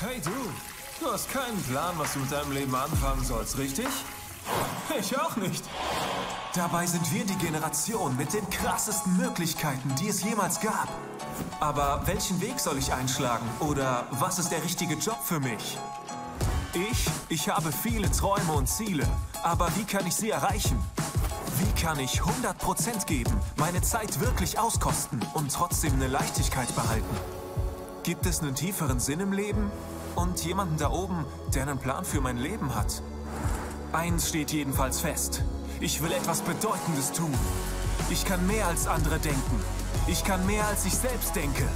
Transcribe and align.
Hey 0.00 0.20
du, 0.24 0.30
du 1.04 1.12
hast 1.12 1.28
keinen 1.28 1.60
Plan, 1.64 1.92
was 1.98 2.12
du 2.12 2.20
mit 2.20 2.30
deinem 2.30 2.52
Leben 2.52 2.72
anfangen 2.72 3.24
sollst, 3.24 3.58
richtig? 3.58 3.88
Ich 5.00 5.18
auch 5.18 5.34
nicht. 5.34 5.64
Dabei 6.54 6.86
sind 6.86 7.12
wir 7.12 7.24
die 7.24 7.36
Generation 7.38 8.16
mit 8.16 8.32
den 8.32 8.48
krassesten 8.48 9.16
Möglichkeiten, 9.16 9.92
die 9.96 10.06
es 10.06 10.22
jemals 10.22 10.60
gab. 10.60 10.88
Aber 11.58 12.02
welchen 12.06 12.40
Weg 12.40 12.60
soll 12.60 12.78
ich 12.78 12.92
einschlagen? 12.92 13.44
Oder 13.58 14.06
was 14.12 14.38
ist 14.38 14.50
der 14.50 14.62
richtige 14.62 14.94
Job 14.94 15.18
für 15.24 15.40
mich? 15.40 15.76
Ich, 16.74 17.06
ich 17.28 17.48
habe 17.48 17.72
viele 17.72 18.08
Träume 18.08 18.52
und 18.52 18.68
Ziele. 18.68 19.06
Aber 19.42 19.68
wie 19.74 19.84
kann 19.84 20.06
ich 20.06 20.14
sie 20.14 20.30
erreichen? 20.30 20.80
Wie 21.58 21.82
kann 21.82 21.98
ich 21.98 22.20
100% 22.20 23.04
geben, 23.06 23.32
meine 23.56 23.82
Zeit 23.82 24.20
wirklich 24.20 24.60
auskosten 24.60 25.20
und 25.34 25.52
trotzdem 25.52 25.94
eine 25.94 26.06
Leichtigkeit 26.06 26.72
behalten? 26.76 27.37
Gibt 28.02 28.26
es 28.26 28.40
einen 28.40 28.54
tieferen 28.54 29.00
Sinn 29.00 29.20
im 29.20 29.32
Leben? 29.32 29.70
Und 30.14 30.44
jemanden 30.44 30.76
da 30.78 30.90
oben, 30.90 31.24
der 31.54 31.62
einen 31.62 31.78
Plan 31.78 32.04
für 32.04 32.20
mein 32.20 32.38
Leben 32.38 32.74
hat? 32.74 33.02
Eins 33.92 34.28
steht 34.28 34.52
jedenfalls 34.52 35.00
fest. 35.00 35.42
Ich 35.80 36.02
will 36.02 36.12
etwas 36.12 36.40
Bedeutendes 36.40 37.12
tun. 37.12 37.32
Ich 38.10 38.24
kann 38.24 38.46
mehr 38.46 38.66
als 38.66 38.86
andere 38.86 39.18
denken. 39.18 39.60
Ich 40.06 40.24
kann 40.24 40.44
mehr 40.46 40.66
als 40.66 40.86
ich 40.86 40.94
selbst 40.94 41.36
denke. 41.36 41.68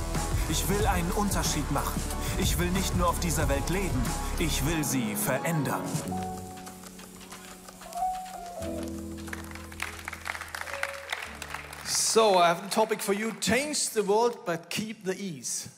Ich 0.48 0.68
will 0.68 0.86
einen 0.86 1.10
Unterschied 1.12 1.70
machen. 1.70 2.00
Ich 2.40 2.58
will 2.58 2.70
nicht 2.70 2.96
nur 2.96 3.08
auf 3.08 3.20
dieser 3.20 3.48
Welt 3.48 3.68
leben. 3.70 4.02
Ich 4.38 4.66
will 4.66 4.82
sie 4.84 5.14
verändern. 5.14 5.82
So, 11.86 12.38
I 12.38 12.48
have 12.48 12.62
a 12.62 12.68
topic 12.68 13.00
for 13.00 13.14
you. 13.14 13.32
Change 13.40 13.90
the 13.94 14.06
world, 14.06 14.44
but 14.44 14.68
keep 14.68 15.04
the 15.04 15.12
ease. 15.12 15.68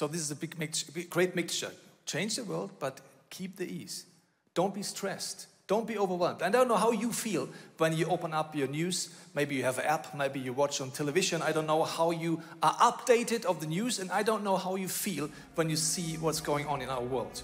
So, 0.00 0.06
this 0.06 0.22
is 0.22 0.30
a 0.30 0.34
big 0.34 0.58
mix, 0.58 0.84
great 1.10 1.36
mixture. 1.36 1.72
Change 2.06 2.36
the 2.36 2.44
world, 2.44 2.70
but 2.78 3.02
keep 3.28 3.58
the 3.58 3.70
ease. 3.70 4.06
Don't 4.54 4.74
be 4.74 4.82
stressed. 4.82 5.46
Don't 5.66 5.86
be 5.86 5.98
overwhelmed. 5.98 6.40
I 6.40 6.48
don't 6.48 6.68
know 6.68 6.78
how 6.78 6.90
you 6.90 7.12
feel 7.12 7.50
when 7.76 7.94
you 7.94 8.06
open 8.06 8.32
up 8.32 8.56
your 8.56 8.68
news. 8.68 9.10
Maybe 9.34 9.56
you 9.56 9.64
have 9.64 9.76
an 9.76 9.84
app, 9.84 10.16
maybe 10.16 10.40
you 10.40 10.54
watch 10.54 10.80
on 10.80 10.90
television. 10.90 11.42
I 11.42 11.52
don't 11.52 11.66
know 11.66 11.84
how 11.84 12.12
you 12.12 12.40
are 12.62 12.72
updated 12.76 13.44
of 13.44 13.60
the 13.60 13.66
news, 13.66 13.98
and 13.98 14.10
I 14.10 14.22
don't 14.22 14.42
know 14.42 14.56
how 14.56 14.76
you 14.76 14.88
feel 14.88 15.28
when 15.56 15.68
you 15.68 15.76
see 15.76 16.16
what's 16.16 16.40
going 16.40 16.66
on 16.66 16.80
in 16.80 16.88
our 16.88 17.02
world. 17.02 17.42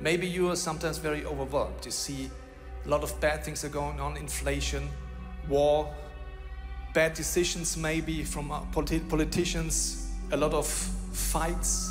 Maybe 0.00 0.26
you 0.26 0.50
are 0.50 0.56
sometimes 0.56 0.98
very 0.98 1.24
overwhelmed. 1.24 1.84
You 1.84 1.92
see 1.92 2.30
a 2.84 2.88
lot 2.88 3.04
of 3.04 3.14
bad 3.20 3.44
things 3.44 3.64
are 3.64 3.68
going 3.68 4.00
on 4.00 4.16
inflation, 4.16 4.88
war, 5.48 5.88
bad 6.94 7.14
decisions, 7.14 7.76
maybe 7.76 8.24
from 8.24 8.50
uh, 8.50 8.62
politi- 8.72 9.08
politicians, 9.08 10.08
a 10.32 10.36
lot 10.36 10.52
of 10.52 10.66
fights. 11.12 11.90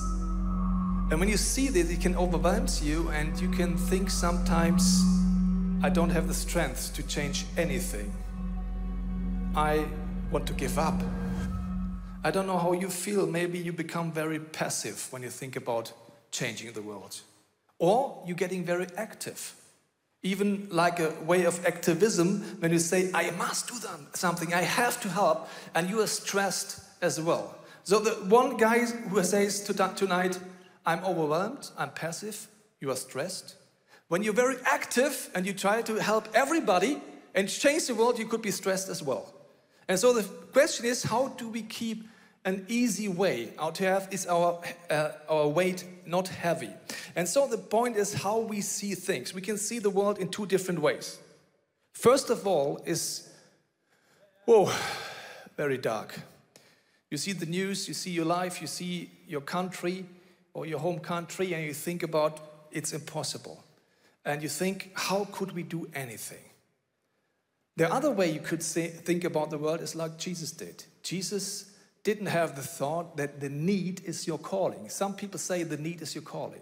And 1.11 1.19
when 1.19 1.29
you 1.29 1.37
see 1.37 1.69
this, 1.69 1.89
it 1.89 2.01
can 2.01 2.15
overwhelm 2.15 2.67
you, 2.81 3.09
and 3.09 3.39
you 3.39 3.49
can 3.49 3.77
think 3.77 4.09
sometimes, 4.09 5.01
I 5.81 5.89
don't 5.89 6.09
have 6.09 6.27
the 6.27 6.33
strength 6.33 6.93
to 6.95 7.03
change 7.03 7.45
anything. 7.57 8.13
I 9.55 9.85
want 10.31 10.45
to 10.47 10.53
give 10.53 10.77
up. 10.77 11.01
I 12.23 12.31
don't 12.31 12.47
know 12.47 12.57
how 12.57 12.73
you 12.73 12.89
feel. 12.89 13.25
Maybe 13.25 13.57
you 13.57 13.73
become 13.73 14.11
very 14.11 14.39
passive 14.39 15.07
when 15.09 15.23
you 15.23 15.29
think 15.29 15.55
about 15.55 15.93
changing 16.31 16.73
the 16.73 16.81
world. 16.81 17.21
Or 17.79 18.23
you're 18.27 18.35
getting 18.35 18.65
very 18.65 18.87
active. 18.97 19.55
Even 20.21 20.67
like 20.69 20.99
a 20.99 21.11
way 21.25 21.45
of 21.45 21.65
activism 21.65 22.41
when 22.59 22.71
you 22.71 22.79
say, 22.79 23.09
I 23.13 23.31
must 23.31 23.69
do 23.69 23.75
something, 24.13 24.53
I 24.53 24.61
have 24.61 24.99
to 25.01 25.09
help, 25.09 25.47
and 25.73 25.89
you 25.89 26.01
are 26.01 26.07
stressed 26.07 26.81
as 27.01 27.21
well. 27.21 27.55
So 27.89 27.97
the 27.97 28.11
one 28.29 28.55
guy 28.55 28.85
who 28.85 29.23
says 29.23 29.61
tonight, 29.61 30.39
I'm 30.85 31.03
overwhelmed, 31.03 31.71
I'm 31.75 31.89
passive, 31.89 32.47
you 32.79 32.91
are 32.91 32.95
stressed. 32.95 33.55
When 34.09 34.21
you're 34.21 34.31
very 34.31 34.57
active 34.63 35.31
and 35.33 35.43
you 35.43 35.53
try 35.53 35.81
to 35.81 35.95
help 35.95 36.27
everybody 36.35 37.01
and 37.33 37.49
change 37.49 37.87
the 37.87 37.95
world, 37.95 38.19
you 38.19 38.27
could 38.27 38.43
be 38.43 38.51
stressed 38.51 38.89
as 38.89 39.01
well. 39.01 39.33
And 39.87 39.97
so 39.97 40.13
the 40.13 40.21
question 40.53 40.85
is, 40.85 41.01
how 41.01 41.29
do 41.29 41.49
we 41.49 41.63
keep 41.63 42.07
an 42.45 42.63
easy 42.67 43.07
way? 43.07 43.53
out 43.57 43.73
to 43.75 43.85
have 43.85 44.07
is 44.11 44.27
our 44.27 44.61
uh, 44.91 45.09
our 45.27 45.47
weight 45.47 45.83
not 46.05 46.27
heavy? 46.27 46.69
And 47.15 47.27
so 47.27 47.47
the 47.47 47.57
point 47.57 47.97
is 47.97 48.13
how 48.13 48.37
we 48.37 48.61
see 48.61 48.93
things. 48.93 49.33
We 49.33 49.41
can 49.41 49.57
see 49.57 49.79
the 49.79 49.89
world 49.89 50.19
in 50.19 50.29
two 50.29 50.45
different 50.45 50.79
ways. 50.79 51.17
First 51.93 52.29
of 52.29 52.45
all, 52.45 52.83
is 52.85 53.27
whoa, 54.45 54.71
very 55.57 55.79
dark. 55.79 56.19
You 57.09 57.17
see 57.17 57.33
the 57.33 57.45
news, 57.45 57.87
you 57.87 57.93
see 57.93 58.11
your 58.11 58.25
life, 58.25 58.61
you 58.61 58.67
see 58.67 59.09
your 59.27 59.41
country 59.41 60.05
or 60.53 60.65
your 60.65 60.79
home 60.79 60.99
country, 60.99 61.53
and 61.53 61.63
you 61.65 61.73
think 61.73 62.03
about 62.03 62.39
it's 62.71 62.93
impossible 62.93 63.63
and 64.25 64.43
you 64.43 64.49
think, 64.49 64.91
how 64.93 65.25
could 65.31 65.53
we 65.53 65.63
do 65.63 65.87
anything? 65.93 66.43
The 67.77 67.91
other 67.91 68.11
way 68.11 68.31
you 68.31 68.41
could 68.41 68.61
say, 68.61 68.87
think 68.87 69.23
about 69.23 69.49
the 69.49 69.57
world 69.57 69.81
is 69.81 69.95
like 69.95 70.17
Jesus 70.17 70.51
did. 70.51 70.83
Jesus 71.01 71.71
didn't 72.03 72.27
have 72.27 72.55
the 72.55 72.61
thought 72.61 73.17
that 73.17 73.39
the 73.39 73.49
need 73.49 74.01
is 74.05 74.27
your 74.27 74.37
calling. 74.37 74.89
Some 74.89 75.15
people 75.15 75.39
say 75.39 75.63
the 75.63 75.77
need 75.77 76.01
is 76.01 76.13
your 76.13 76.21
calling. 76.23 76.61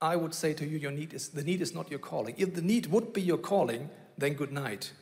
I 0.00 0.16
would 0.16 0.34
say 0.34 0.52
to 0.54 0.66
you, 0.66 0.78
your 0.78 0.90
need 0.90 1.12
is 1.12 1.28
the 1.28 1.44
need 1.44 1.60
is 1.60 1.74
not 1.74 1.90
your 1.90 1.98
calling. 1.98 2.34
If 2.38 2.54
the 2.54 2.62
need 2.62 2.86
would 2.86 3.12
be 3.12 3.22
your 3.22 3.38
calling, 3.38 3.90
then 4.18 4.32
good 4.34 4.52
night. 4.52 4.92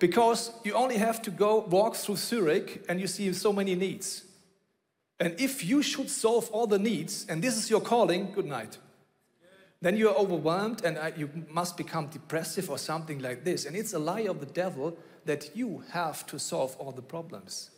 Because 0.00 0.50
you 0.64 0.74
only 0.74 0.96
have 0.96 1.22
to 1.22 1.30
go 1.30 1.60
walk 1.60 1.94
through 1.94 2.16
Zurich 2.16 2.84
and 2.88 3.00
you 3.00 3.06
see 3.06 3.32
so 3.32 3.52
many 3.52 3.76
needs. 3.76 4.24
And 5.20 5.38
if 5.38 5.64
you 5.64 5.82
should 5.82 6.10
solve 6.10 6.50
all 6.50 6.66
the 6.66 6.78
needs 6.78 7.26
and 7.28 7.40
this 7.40 7.56
is 7.56 7.70
your 7.70 7.80
calling, 7.80 8.32
good 8.32 8.46
night 8.46 8.78
then 9.82 9.96
you 9.96 10.08
are 10.10 10.16
overwhelmed 10.16 10.84
and 10.84 10.98
uh, 10.98 11.10
you 11.16 11.30
must 11.48 11.76
become 11.76 12.06
depressive 12.08 12.68
or 12.68 12.78
something 12.78 13.20
like 13.20 13.44
this. 13.44 13.64
And 13.64 13.74
it's 13.74 13.94
a 13.94 13.98
lie 13.98 14.22
of 14.22 14.40
the 14.40 14.46
devil 14.46 14.96
that 15.24 15.56
you 15.56 15.82
have 15.90 16.26
to 16.26 16.38
solve 16.38 16.76
all 16.76 16.92
the 16.92 17.02
problems. 17.02 17.70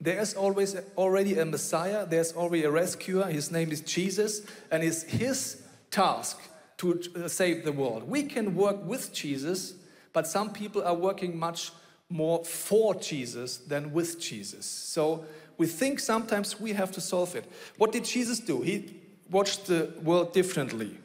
There 0.00 0.18
is 0.20 0.34
always 0.34 0.76
already 0.96 1.38
a 1.38 1.44
Messiah, 1.44 2.06
there's 2.06 2.32
already 2.32 2.64
a 2.64 2.70
rescuer. 2.70 3.24
His 3.24 3.52
name 3.52 3.70
is 3.70 3.80
Jesus, 3.80 4.42
and 4.70 4.82
it's 4.82 5.04
his 5.04 5.62
task 5.90 6.40
to 6.78 7.00
uh, 7.14 7.28
save 7.28 7.64
the 7.64 7.72
world. 7.72 8.02
We 8.02 8.24
can 8.24 8.56
work 8.56 8.84
with 8.84 9.12
Jesus, 9.12 9.74
but 10.14 10.26
some 10.26 10.50
people 10.50 10.82
are 10.82 10.94
working 10.94 11.38
much 11.38 11.72
more 12.08 12.42
for 12.44 12.94
Jesus 12.94 13.58
than 13.58 13.92
with 13.92 14.18
Jesus. 14.18 14.64
So 14.64 15.26
we 15.58 15.66
think 15.66 15.98
sometimes 15.98 16.58
we 16.58 16.72
have 16.72 16.90
to 16.92 17.00
solve 17.00 17.34
it. 17.34 17.44
What 17.76 17.92
did 17.92 18.04
Jesus 18.04 18.38
do? 18.38 18.62
He 18.62 19.00
watched 19.30 19.66
the 19.66 19.92
world 20.02 20.32
differently. 20.32 20.96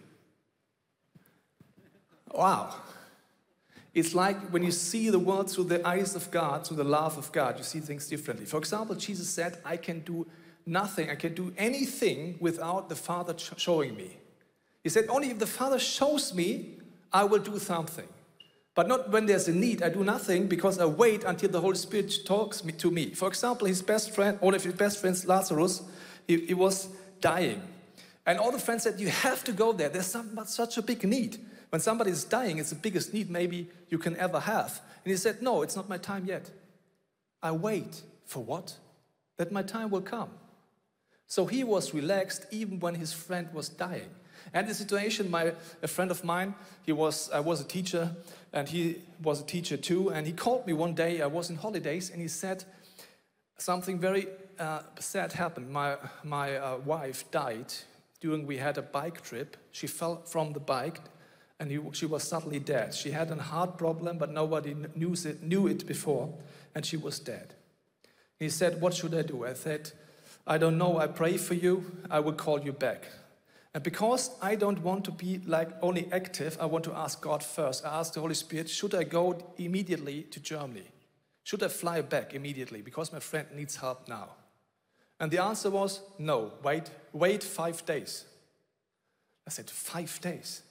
Wow. 2.31 2.75
It's 3.93 4.13
like 4.13 4.37
when 4.51 4.63
you 4.63 4.71
see 4.71 5.09
the 5.09 5.19
world 5.19 5.49
through 5.49 5.65
the 5.65 5.85
eyes 5.85 6.15
of 6.15 6.29
God, 6.29 6.67
through 6.67 6.77
the 6.77 6.83
love 6.83 7.17
of 7.17 7.31
God, 7.31 7.57
you 7.57 7.63
see 7.63 7.79
things 7.79 8.07
differently. 8.07 8.45
For 8.45 8.57
example, 8.57 8.95
Jesus 8.95 9.27
said, 9.27 9.57
I 9.65 9.77
can 9.77 10.01
do 10.01 10.27
nothing, 10.65 11.09
I 11.09 11.15
can 11.15 11.33
do 11.33 11.51
anything 11.57 12.37
without 12.39 12.89
the 12.89 12.95
Father 12.95 13.33
showing 13.57 13.95
me. 13.95 14.17
He 14.83 14.89
said, 14.89 15.07
Only 15.09 15.31
if 15.31 15.39
the 15.39 15.47
Father 15.47 15.79
shows 15.79 16.33
me, 16.33 16.77
I 17.11 17.23
will 17.23 17.39
do 17.39 17.57
something. 17.57 18.07
But 18.79 18.87
not 18.87 19.09
when 19.11 19.25
there's 19.25 19.49
a 19.49 19.53
need, 19.53 19.83
I 19.83 19.89
do 19.89 20.05
nothing 20.05 20.47
because 20.47 20.79
I 20.79 20.85
wait 20.85 21.25
until 21.25 21.49
the 21.49 21.59
Holy 21.59 21.75
Spirit 21.75 22.13
talks 22.25 22.63
me, 22.63 22.71
to 22.71 22.89
me. 22.89 23.09
For 23.09 23.27
example, 23.27 23.67
his 23.67 23.81
best 23.81 24.11
friend, 24.11 24.39
one 24.39 24.55
of 24.55 24.63
his 24.63 24.73
best 24.73 24.99
friends, 25.01 25.27
Lazarus, 25.27 25.81
he, 26.25 26.45
he 26.45 26.53
was 26.53 26.87
dying. 27.19 27.61
And 28.25 28.39
all 28.39 28.53
the 28.53 28.57
friends 28.57 28.83
said, 28.83 28.97
You 28.97 29.09
have 29.09 29.43
to 29.43 29.51
go 29.51 29.73
there. 29.73 29.89
There's 29.89 30.05
some, 30.07 30.39
such 30.45 30.77
a 30.77 30.81
big 30.81 31.03
need. 31.03 31.39
When 31.71 31.81
somebody 31.81 32.11
is 32.11 32.23
dying, 32.23 32.57
it's 32.57 32.69
the 32.69 32.77
biggest 32.77 33.13
need 33.13 33.29
maybe 33.29 33.67
you 33.89 33.97
can 33.97 34.15
ever 34.15 34.39
have. 34.39 34.79
And 35.03 35.11
he 35.11 35.17
said, 35.17 35.41
No, 35.41 35.61
it's 35.61 35.75
not 35.75 35.89
my 35.89 35.97
time 35.97 36.25
yet. 36.25 36.49
I 37.43 37.51
wait 37.51 38.01
for 38.25 38.41
what? 38.41 38.77
That 39.35 39.51
my 39.51 39.61
time 39.61 39.89
will 39.89 40.03
come. 40.03 40.29
So 41.27 41.47
he 41.47 41.65
was 41.65 41.93
relaxed 41.93 42.45
even 42.49 42.79
when 42.79 42.95
his 42.95 43.11
friend 43.11 43.49
was 43.53 43.67
dying. 43.67 44.11
And 44.53 44.67
the 44.67 44.73
situation, 44.73 45.29
my 45.29 45.53
a 45.81 45.87
friend 45.87 46.11
of 46.11 46.23
mine, 46.23 46.55
he 46.85 46.91
was 46.91 47.29
I 47.31 47.39
was 47.39 47.61
a 47.61 47.65
teacher, 47.65 48.15
and 48.53 48.67
he 48.67 49.01
was 49.21 49.41
a 49.41 49.45
teacher 49.45 49.77
too. 49.77 50.09
And 50.09 50.25
he 50.25 50.33
called 50.33 50.65
me 50.67 50.73
one 50.73 50.93
day. 50.93 51.21
I 51.21 51.27
was 51.27 51.49
in 51.49 51.55
holidays, 51.57 52.09
and 52.09 52.21
he 52.21 52.27
said 52.27 52.63
something 53.57 53.99
very 53.99 54.27
uh, 54.59 54.81
sad 54.99 55.33
happened. 55.33 55.69
My 55.69 55.97
my 56.23 56.57
uh, 56.57 56.77
wife 56.77 57.29
died 57.31 57.73
during 58.21 58.45
we 58.47 58.57
had 58.57 58.77
a 58.77 58.81
bike 58.81 59.21
trip. 59.21 59.57
She 59.71 59.87
fell 59.87 60.21
from 60.25 60.53
the 60.53 60.59
bike 60.59 60.99
and 61.59 61.69
he, 61.69 61.79
she 61.91 62.05
was 62.05 62.23
suddenly 62.23 62.59
dead. 62.59 62.93
She 62.95 63.11
had 63.11 63.29
a 63.31 63.35
heart 63.35 63.77
problem, 63.77 64.17
but 64.17 64.31
nobody 64.31 64.75
knew 64.95 65.13
it, 65.13 65.43
knew 65.43 65.67
it 65.67 65.85
before, 65.85 66.33
and 66.73 66.85
she 66.85 66.97
was 66.97 67.19
dead. 67.19 67.53
He 68.37 68.49
said, 68.49 68.79
What 68.81 68.93
should 68.93 69.13
I 69.13 69.23
do? 69.23 69.45
I 69.45 69.53
said, 69.53 69.91
I 70.47 70.57
don't 70.57 70.77
know. 70.77 70.97
I 70.97 71.07
pray 71.07 71.37
for 71.37 71.53
you. 71.53 71.85
I 72.09 72.21
will 72.21 72.33
call 72.33 72.61
you 72.61 72.71
back. 72.71 73.07
And 73.73 73.83
because 73.83 74.31
I 74.41 74.55
don't 74.55 74.81
want 74.81 75.05
to 75.05 75.11
be 75.11 75.41
like 75.45 75.69
only 75.81 76.11
active, 76.11 76.57
I 76.59 76.65
want 76.65 76.83
to 76.85 76.93
ask 76.93 77.21
God 77.21 77.43
first. 77.43 77.85
I 77.85 77.99
ask 77.99 78.13
the 78.13 78.19
Holy 78.19 78.33
Spirit, 78.33 78.69
should 78.69 78.95
I 78.95 79.03
go 79.03 79.37
immediately 79.57 80.23
to 80.23 80.39
Germany? 80.39 80.87
Should 81.43 81.63
I 81.63 81.67
fly 81.67 82.01
back 82.01 82.33
immediately? 82.33 82.81
Because 82.81 83.13
my 83.13 83.19
friend 83.19 83.47
needs 83.53 83.75
help 83.75 84.07
now. 84.07 84.29
And 85.19 85.31
the 85.31 85.43
answer 85.43 85.69
was 85.69 86.01
no, 86.17 86.53
wait, 86.63 86.89
wait 87.11 87.43
five 87.43 87.85
days. 87.85 88.25
I 89.45 89.51
said, 89.51 89.69
five 89.69 90.19
days? 90.21 90.61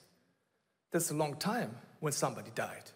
That's 0.91 1.11
a 1.11 1.15
long 1.15 1.35
time 1.35 1.75
when 1.99 2.13
somebody 2.13 2.51
died. 2.55 2.91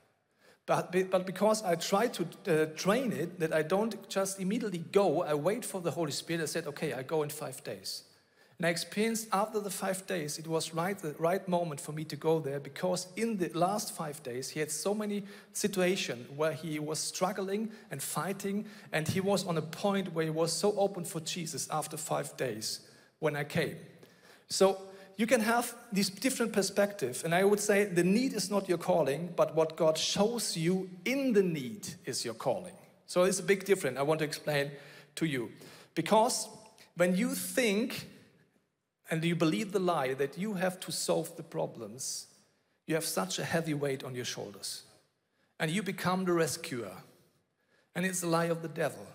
But, 0.65 0.93
but 1.11 1.25
because 1.25 1.61
I 1.61 1.75
try 1.75 2.07
to 2.07 2.25
uh, 2.47 2.65
train 2.75 3.11
it, 3.11 3.39
that 3.39 3.53
I 3.53 3.63
don't 3.63 4.07
just 4.09 4.39
immediately 4.39 4.77
go, 4.77 5.23
I 5.23 5.33
wait 5.33 5.65
for 5.65 5.81
the 5.81 5.91
Holy 5.91 6.11
Spirit. 6.11 6.41
I 6.41 6.45
said, 6.45 6.67
okay, 6.67 6.93
I 6.93 7.03
go 7.03 7.21
in 7.23 7.29
five 7.29 7.63
days. 7.63 8.03
And 8.63 8.69
I 8.69 8.71
experienced 8.71 9.27
after 9.33 9.59
the 9.59 9.69
five 9.69 10.07
days, 10.07 10.39
it 10.39 10.47
was 10.47 10.73
right 10.73 10.97
the 10.97 11.13
right 11.19 11.45
moment 11.49 11.81
for 11.81 11.91
me 11.91 12.05
to 12.05 12.15
go 12.15 12.39
there 12.39 12.61
because 12.61 13.07
in 13.17 13.35
the 13.35 13.49
last 13.49 13.93
five 13.93 14.23
days, 14.23 14.51
he 14.51 14.61
had 14.61 14.71
so 14.71 14.95
many 14.95 15.25
situations 15.51 16.29
where 16.33 16.53
he 16.53 16.79
was 16.79 16.97
struggling 16.97 17.71
and 17.91 18.01
fighting, 18.01 18.65
and 18.93 19.05
he 19.05 19.19
was 19.19 19.45
on 19.45 19.57
a 19.57 19.61
point 19.61 20.13
where 20.13 20.23
he 20.23 20.31
was 20.31 20.53
so 20.53 20.73
open 20.77 21.03
for 21.03 21.19
Jesus 21.19 21.67
after 21.71 21.97
five 21.97 22.37
days 22.37 22.79
when 23.19 23.35
I 23.35 23.43
came. 23.43 23.75
So 24.47 24.77
you 25.17 25.27
can 25.27 25.41
have 25.41 25.75
these 25.91 26.09
different 26.09 26.53
perspectives, 26.53 27.25
and 27.25 27.35
I 27.35 27.43
would 27.43 27.59
say 27.59 27.83
the 27.83 28.05
need 28.05 28.31
is 28.31 28.49
not 28.49 28.69
your 28.69 28.77
calling, 28.77 29.33
but 29.35 29.53
what 29.55 29.75
God 29.75 29.97
shows 29.97 30.55
you 30.55 30.89
in 31.03 31.33
the 31.33 31.43
need 31.43 31.89
is 32.05 32.23
your 32.23 32.33
calling. 32.33 32.75
So 33.07 33.23
it's 33.23 33.41
a 33.41 33.43
big 33.43 33.65
difference. 33.65 33.99
I 33.99 34.03
want 34.03 34.19
to 34.19 34.25
explain 34.25 34.71
to 35.15 35.25
you. 35.25 35.51
Because 35.95 36.47
when 36.95 37.17
you 37.17 37.35
think 37.35 38.07
and 39.13 39.23
you 39.23 39.35
believe 39.35 39.73
the 39.73 39.79
lie 39.79 40.15
that 40.15 40.39
you 40.39 40.55
have 40.55 40.79
to 40.79 40.91
solve 40.91 41.35
the 41.37 41.43
problems, 41.43 42.25
you 42.87 42.95
have 42.95 43.05
such 43.05 43.37
a 43.37 43.43
heavy 43.43 43.75
weight 43.75 44.03
on 44.03 44.15
your 44.15 44.25
shoulders. 44.25 44.81
And 45.59 45.69
you 45.69 45.83
become 45.83 46.25
the 46.25 46.33
rescuer. 46.33 46.91
And 47.93 48.07
it's 48.07 48.21
the 48.21 48.27
lie 48.27 48.45
of 48.45 48.63
the 48.63 48.67
devil. 48.67 49.05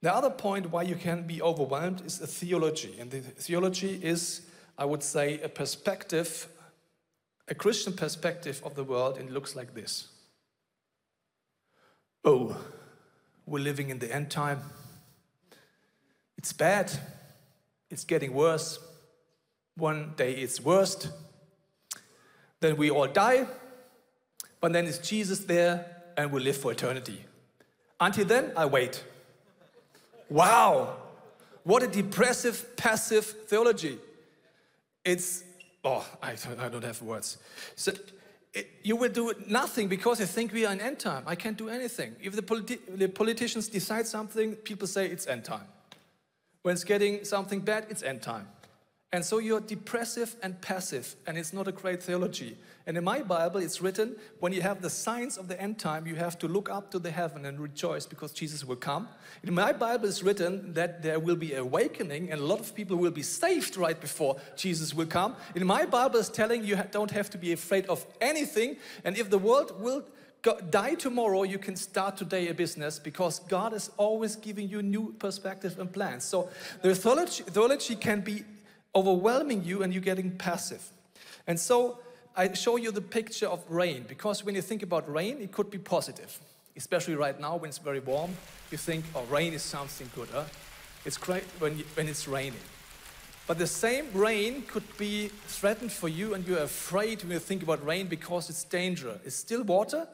The 0.00 0.12
other 0.12 0.30
point 0.30 0.72
why 0.72 0.82
you 0.82 0.96
can 0.96 1.28
be 1.28 1.40
overwhelmed 1.40 2.02
is 2.04 2.20
a 2.20 2.26
theology. 2.26 2.96
And 2.98 3.08
the 3.08 3.20
theology 3.20 4.00
is 4.02 4.42
I 4.76 4.84
would 4.84 5.04
say, 5.04 5.40
a 5.42 5.48
perspective, 5.48 6.48
a 7.46 7.54
Christian 7.54 7.92
perspective 7.92 8.60
of 8.64 8.74
the 8.74 8.82
world, 8.82 9.16
and 9.16 9.28
it 9.28 9.32
looks 9.32 9.54
like 9.54 9.74
this. 9.74 10.08
Oh, 12.24 12.56
we're 13.46 13.62
living 13.62 13.90
in 13.90 14.00
the 14.00 14.12
end 14.12 14.32
time. 14.32 14.60
It's 16.36 16.52
bad. 16.52 16.90
It's 17.92 18.04
getting 18.04 18.32
worse. 18.32 18.78
One 19.76 20.14
day 20.16 20.32
it's 20.32 20.60
worst. 20.62 21.10
Then 22.60 22.78
we 22.78 22.90
all 22.90 23.06
die. 23.06 23.46
But 24.62 24.72
then 24.72 24.86
it's 24.86 24.96
Jesus 24.96 25.40
there 25.40 25.84
and 26.16 26.32
we 26.32 26.40
live 26.40 26.56
for 26.56 26.72
eternity. 26.72 27.22
Until 28.00 28.24
then, 28.24 28.52
I 28.56 28.64
wait. 28.64 29.04
Wow. 30.30 30.96
What 31.64 31.82
a 31.82 31.86
depressive, 31.86 32.76
passive 32.76 33.26
theology. 33.26 33.98
It's, 35.04 35.44
oh, 35.84 36.06
I, 36.22 36.34
I 36.60 36.68
don't 36.70 36.84
have 36.84 37.02
words. 37.02 37.36
So 37.76 37.92
it, 38.54 38.70
you 38.82 38.96
will 38.96 39.10
do 39.10 39.34
nothing 39.48 39.88
because 39.88 40.18
you 40.18 40.26
think 40.26 40.54
we 40.54 40.64
are 40.64 40.72
in 40.72 40.80
end 40.80 40.98
time. 40.98 41.24
I 41.26 41.34
can't 41.34 41.58
do 41.58 41.68
anything. 41.68 42.16
If 42.22 42.36
the, 42.36 42.42
politi 42.42 42.78
the 42.96 43.08
politicians 43.08 43.68
decide 43.68 44.06
something, 44.06 44.54
people 44.54 44.88
say 44.88 45.06
it's 45.08 45.26
end 45.26 45.44
time. 45.44 45.66
When 46.62 46.74
it's 46.74 46.84
getting 46.84 47.24
something 47.24 47.60
bad, 47.60 47.86
it's 47.90 48.02
end 48.02 48.22
time. 48.22 48.48
And 49.14 49.22
so 49.22 49.38
you're 49.38 49.60
depressive 49.60 50.36
and 50.42 50.58
passive, 50.62 51.16
and 51.26 51.36
it's 51.36 51.52
not 51.52 51.68
a 51.68 51.72
great 51.72 52.02
theology. 52.02 52.56
And 52.86 52.96
in 52.96 53.04
my 53.04 53.20
Bible, 53.20 53.60
it's 53.60 53.82
written 53.82 54.16
when 54.40 54.54
you 54.54 54.62
have 54.62 54.80
the 54.80 54.88
signs 54.88 55.36
of 55.36 55.48
the 55.48 55.60
end 55.60 55.78
time, 55.78 56.06
you 56.06 56.14
have 56.14 56.38
to 56.38 56.48
look 56.48 56.70
up 56.70 56.90
to 56.92 56.98
the 56.98 57.10
heaven 57.10 57.44
and 57.44 57.60
rejoice 57.60 58.06
because 58.06 58.32
Jesus 58.32 58.64
will 58.64 58.76
come. 58.76 59.08
In 59.42 59.52
my 59.52 59.72
Bible, 59.72 60.08
it's 60.08 60.22
written 60.22 60.72
that 60.72 61.02
there 61.02 61.20
will 61.20 61.36
be 61.36 61.52
awakening, 61.52 62.30
and 62.30 62.40
a 62.40 62.44
lot 62.44 62.58
of 62.58 62.74
people 62.74 62.96
will 62.96 63.10
be 63.10 63.22
saved 63.22 63.76
right 63.76 64.00
before 64.00 64.36
Jesus 64.56 64.94
will 64.94 65.06
come. 65.06 65.36
In 65.54 65.66
my 65.66 65.84
Bible, 65.84 66.18
it's 66.18 66.30
telling 66.30 66.64
you 66.64 66.82
don't 66.90 67.10
have 67.10 67.28
to 67.30 67.38
be 67.38 67.52
afraid 67.52 67.84
of 67.86 68.06
anything, 68.18 68.76
and 69.04 69.18
if 69.18 69.28
the 69.28 69.38
world 69.38 69.78
will 69.78 70.04
die 70.70 70.94
tomorrow, 70.94 71.44
you 71.44 71.58
can 71.58 71.76
start 71.76 72.16
today 72.16 72.48
a 72.48 72.54
business 72.54 72.98
because 72.98 73.38
God 73.40 73.72
is 73.72 73.90
always 73.96 74.36
giving 74.36 74.68
you 74.68 74.82
new 74.82 75.12
perspective 75.18 75.78
and 75.78 75.92
plans. 75.92 76.24
So 76.24 76.48
the 76.82 76.94
theology, 76.94 77.44
theology 77.44 77.94
can 77.94 78.20
be 78.20 78.44
overwhelming 78.94 79.64
you 79.64 79.82
and 79.82 79.92
you're 79.92 80.02
getting 80.02 80.32
passive. 80.32 80.82
And 81.46 81.58
so 81.58 81.98
I 82.36 82.52
show 82.54 82.76
you 82.76 82.90
the 82.90 83.00
picture 83.00 83.46
of 83.46 83.64
rain 83.68 84.04
because 84.08 84.44
when 84.44 84.54
you 84.54 84.62
think 84.62 84.82
about 84.82 85.10
rain, 85.10 85.40
it 85.40 85.52
could 85.52 85.70
be 85.70 85.78
positive. 85.78 86.38
Especially 86.76 87.14
right 87.14 87.38
now 87.38 87.56
when 87.56 87.68
it's 87.68 87.78
very 87.78 88.00
warm, 88.00 88.34
you 88.70 88.78
think, 88.78 89.04
oh, 89.14 89.22
rain 89.24 89.52
is 89.52 89.62
something 89.62 90.10
good. 90.14 90.28
Huh? 90.32 90.44
It's 91.04 91.18
great 91.18 91.44
when, 91.58 91.78
you, 91.78 91.84
when 91.94 92.08
it's 92.08 92.26
raining. 92.26 92.58
But 93.46 93.58
the 93.58 93.66
same 93.66 94.06
rain 94.14 94.62
could 94.62 94.96
be 94.96 95.28
threatened 95.46 95.92
for 95.92 96.08
you, 96.08 96.34
and 96.34 96.46
you're 96.46 96.62
afraid 96.62 97.22
when 97.22 97.32
you 97.32 97.38
think 97.40 97.62
about 97.62 97.84
rain 97.84 98.06
because 98.06 98.48
it's 98.48 98.64
dangerous. 98.64 99.18
It's 99.24 99.36
still 99.36 99.64
water, 99.64 100.06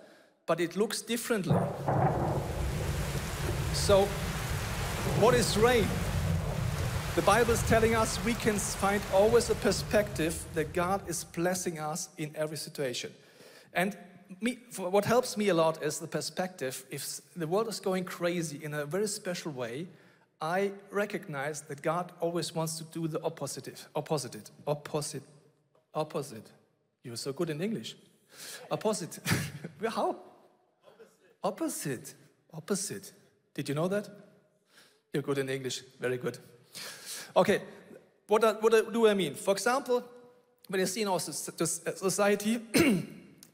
but 0.48 0.60
it 0.60 0.76
looks 0.76 1.02
differently. 1.02 1.54
So, 3.74 4.06
what 5.20 5.34
is 5.34 5.56
rain? 5.58 5.86
The 7.14 7.22
Bible 7.22 7.52
is 7.52 7.62
telling 7.68 7.94
us 7.94 8.18
we 8.24 8.34
can 8.34 8.56
find 8.56 9.02
always 9.12 9.50
a 9.50 9.54
perspective 9.56 10.42
that 10.54 10.72
God 10.72 11.02
is 11.06 11.22
blessing 11.24 11.78
us 11.78 12.08
in 12.16 12.30
every 12.34 12.56
situation. 12.56 13.12
And 13.74 13.96
me, 14.40 14.58
what 14.76 15.04
helps 15.04 15.36
me 15.36 15.48
a 15.48 15.54
lot 15.54 15.82
is 15.82 15.98
the 15.98 16.06
perspective. 16.06 16.84
If 16.90 17.20
the 17.36 17.46
world 17.46 17.68
is 17.68 17.78
going 17.78 18.04
crazy 18.04 18.58
in 18.64 18.72
a 18.72 18.86
very 18.86 19.08
special 19.08 19.52
way, 19.52 19.86
I 20.40 20.70
recognize 20.90 21.60
that 21.62 21.82
God 21.82 22.12
always 22.20 22.54
wants 22.54 22.78
to 22.78 22.84
do 22.84 23.06
the 23.06 23.22
opposite, 23.22 23.84
opposite, 23.94 24.50
opposite, 24.66 25.24
opposite. 25.94 26.50
You're 27.02 27.16
so 27.16 27.32
good 27.32 27.50
in 27.50 27.60
English. 27.60 27.96
Opposite. 28.70 29.18
How? 29.88 30.16
Opposite. 31.42 32.14
Opposite. 32.52 33.12
Did 33.54 33.68
you 33.68 33.74
know 33.74 33.88
that? 33.88 34.08
You're 35.12 35.22
good 35.22 35.38
in 35.38 35.48
English. 35.48 35.82
Very 36.00 36.18
good. 36.18 36.38
Okay, 37.36 37.62
what, 38.26 38.62
what 38.62 38.92
do 38.92 39.08
I 39.08 39.14
mean? 39.14 39.34
For 39.34 39.52
example, 39.52 40.04
when 40.68 40.80
you 40.80 40.86
see 40.86 41.02
in 41.02 41.08
our 41.08 41.20
society, 41.20 42.60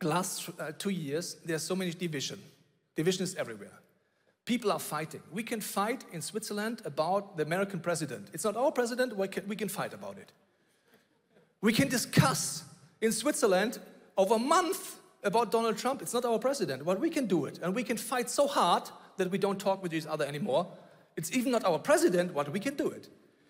last 0.02 0.50
uh, 0.58 0.72
two 0.76 0.90
years, 0.90 1.36
there's 1.44 1.62
so 1.62 1.76
many 1.76 1.92
division. 1.92 2.40
Division 2.96 3.22
is 3.24 3.34
everywhere. 3.36 3.72
People 4.44 4.72
are 4.72 4.78
fighting. 4.78 5.22
We 5.32 5.42
can 5.42 5.60
fight 5.60 6.04
in 6.12 6.20
Switzerland 6.20 6.82
about 6.84 7.36
the 7.36 7.44
American 7.44 7.80
president. 7.80 8.28
It's 8.32 8.44
not 8.44 8.56
our 8.56 8.72
president, 8.72 9.16
we 9.16 9.28
can, 9.28 9.48
we 9.48 9.56
can 9.56 9.68
fight 9.68 9.94
about 9.94 10.18
it. 10.18 10.32
We 11.60 11.72
can 11.72 11.88
discuss 11.88 12.64
in 13.00 13.10
Switzerland 13.12 13.78
over 14.16 14.34
a 14.34 14.38
month 14.38 14.96
about 15.24 15.50
Donald 15.50 15.76
Trump. 15.76 16.02
It's 16.02 16.14
not 16.14 16.24
our 16.24 16.38
president, 16.38 16.84
but 16.84 17.00
we 17.00 17.10
can 17.10 17.26
do 17.26 17.46
it. 17.46 17.58
And 17.62 17.74
we 17.74 17.82
can 17.82 17.96
fight 17.96 18.30
so 18.30 18.46
hard 18.46 18.84
that 19.16 19.30
we 19.30 19.38
don't 19.38 19.58
talk 19.58 19.82
with 19.82 19.94
each 19.94 20.06
other 20.06 20.24
anymore. 20.24 20.66
It's 21.16 21.32
even 21.32 21.52
not 21.52 21.64
our 21.64 21.78
president, 21.78 22.34
but 22.34 22.50
we 22.52 22.60
can 22.60 22.74
do 22.74 22.88
it. 22.88 23.08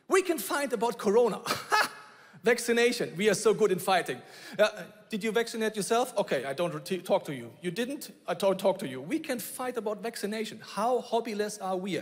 We 0.08 0.22
can 0.22 0.38
fight 0.38 0.72
about 0.72 0.98
Corona. 0.98 1.40
Vaccination, 2.44 3.14
we 3.16 3.30
are 3.30 3.34
so 3.34 3.54
good 3.54 3.72
in 3.72 3.78
fighting. 3.78 4.20
Uh, 4.58 4.68
did 5.08 5.24
you 5.24 5.32
vaccinate 5.32 5.76
yourself? 5.76 6.12
Okay, 6.18 6.44
I 6.44 6.52
don't 6.52 6.84
talk 7.02 7.24
to 7.24 7.34
you. 7.34 7.50
You 7.62 7.70
didn't? 7.70 8.10
I 8.28 8.34
don't 8.34 8.58
talk 8.58 8.78
to 8.80 8.86
you. 8.86 9.00
We 9.00 9.18
can 9.18 9.38
fight 9.38 9.78
about 9.78 10.02
vaccination. 10.02 10.60
How 10.62 11.00
hobbyless 11.00 11.58
are 11.62 11.76
we? 11.76 12.00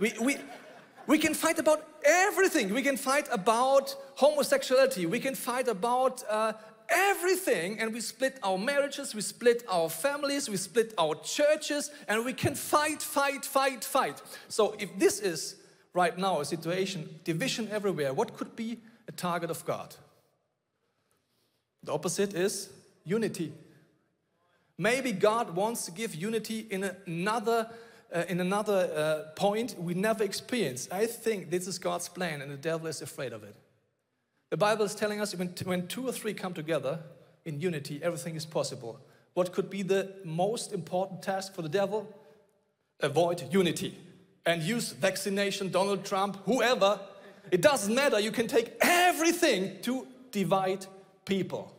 We, 0.00 0.12
we, 0.20 0.38
we 1.06 1.18
can 1.18 1.34
fight 1.34 1.60
about 1.60 1.86
everything. 2.04 2.74
We 2.74 2.82
can 2.82 2.96
fight 2.96 3.28
about 3.30 3.94
homosexuality. 4.16 5.06
We 5.06 5.20
can 5.20 5.36
fight 5.36 5.68
about 5.68 6.24
uh, 6.28 6.54
everything. 6.88 7.80
And 7.80 7.92
we 7.92 8.00
split 8.00 8.38
our 8.42 8.58
marriages, 8.58 9.14
we 9.14 9.20
split 9.20 9.64
our 9.68 9.88
families, 9.88 10.48
we 10.48 10.56
split 10.56 10.94
our 10.98 11.14
churches, 11.16 11.90
and 12.08 12.24
we 12.24 12.32
can 12.32 12.54
fight, 12.54 13.02
fight, 13.02 13.44
fight, 13.44 13.84
fight. 13.84 14.22
So 14.48 14.74
if 14.78 14.98
this 14.98 15.20
is 15.20 15.56
right 15.96 16.16
now 16.18 16.40
a 16.40 16.44
situation, 16.44 17.08
division 17.24 17.68
everywhere. 17.72 18.12
What 18.12 18.36
could 18.36 18.54
be 18.54 18.78
a 19.08 19.12
target 19.12 19.50
of 19.50 19.64
God? 19.64 19.96
The 21.82 21.92
opposite 21.92 22.34
is 22.34 22.68
unity. 23.04 23.52
Maybe 24.76 25.12
God 25.12 25.56
wants 25.56 25.86
to 25.86 25.90
give 25.90 26.14
unity 26.14 26.66
in 26.70 26.90
another, 27.06 27.70
uh, 28.14 28.24
in 28.28 28.40
another 28.40 28.90
uh, 28.94 29.32
point 29.34 29.74
we 29.78 29.94
never 29.94 30.22
experienced. 30.22 30.92
I 30.92 31.06
think 31.06 31.50
this 31.50 31.66
is 31.66 31.78
God's 31.78 32.10
plan, 32.10 32.42
and 32.42 32.50
the 32.52 32.58
devil 32.58 32.86
is 32.88 33.00
afraid 33.00 33.32
of 33.32 33.42
it. 33.42 33.56
The 34.50 34.56
Bible 34.56 34.84
is 34.84 34.94
telling 34.94 35.20
us 35.20 35.34
when, 35.34 35.48
when 35.64 35.88
two 35.88 36.06
or 36.06 36.12
three 36.12 36.32
come 36.32 36.54
together 36.54 37.00
in 37.44 37.60
unity, 37.60 38.00
everything 38.02 38.36
is 38.36 38.46
possible. 38.46 39.00
What 39.34 39.52
could 39.52 39.68
be 39.68 39.82
the 39.82 40.12
most 40.24 40.72
important 40.72 41.22
task 41.22 41.54
for 41.54 41.62
the 41.62 41.68
devil? 41.68 42.08
Avoid 43.00 43.52
unity 43.52 43.98
and 44.46 44.62
use 44.62 44.92
vaccination, 44.92 45.70
Donald 45.70 46.04
Trump, 46.04 46.38
whoever. 46.44 47.00
It 47.50 47.60
doesn't 47.60 47.94
matter. 47.94 48.20
You 48.20 48.30
can 48.30 48.46
take 48.46 48.72
everything 48.80 49.82
to 49.82 50.06
divide 50.30 50.86
people. 51.24 51.74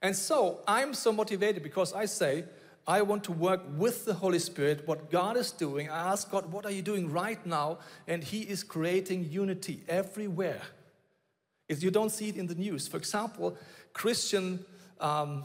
And 0.00 0.16
so 0.16 0.60
I'm 0.66 0.94
so 0.94 1.12
motivated 1.12 1.62
because 1.62 1.92
I 1.92 2.06
say 2.06 2.44
I 2.86 3.02
want 3.02 3.22
to 3.24 3.32
work 3.32 3.60
with 3.76 4.04
the 4.04 4.14
Holy 4.14 4.40
Spirit, 4.40 4.88
what 4.88 5.10
God 5.10 5.36
is 5.36 5.52
doing. 5.52 5.88
I 5.88 6.10
ask 6.10 6.30
God, 6.30 6.50
what 6.50 6.66
are 6.66 6.72
you 6.72 6.82
doing 6.82 7.12
right 7.12 7.44
now? 7.46 7.78
And 8.08 8.24
He 8.24 8.40
is 8.40 8.64
creating 8.64 9.28
unity 9.30 9.84
everywhere. 9.88 10.62
You 11.80 11.90
don't 11.90 12.10
see 12.10 12.28
it 12.28 12.36
in 12.36 12.46
the 12.46 12.54
news, 12.54 12.88
for 12.88 12.96
example, 12.96 13.56
Christian, 13.92 14.64
um, 15.00 15.44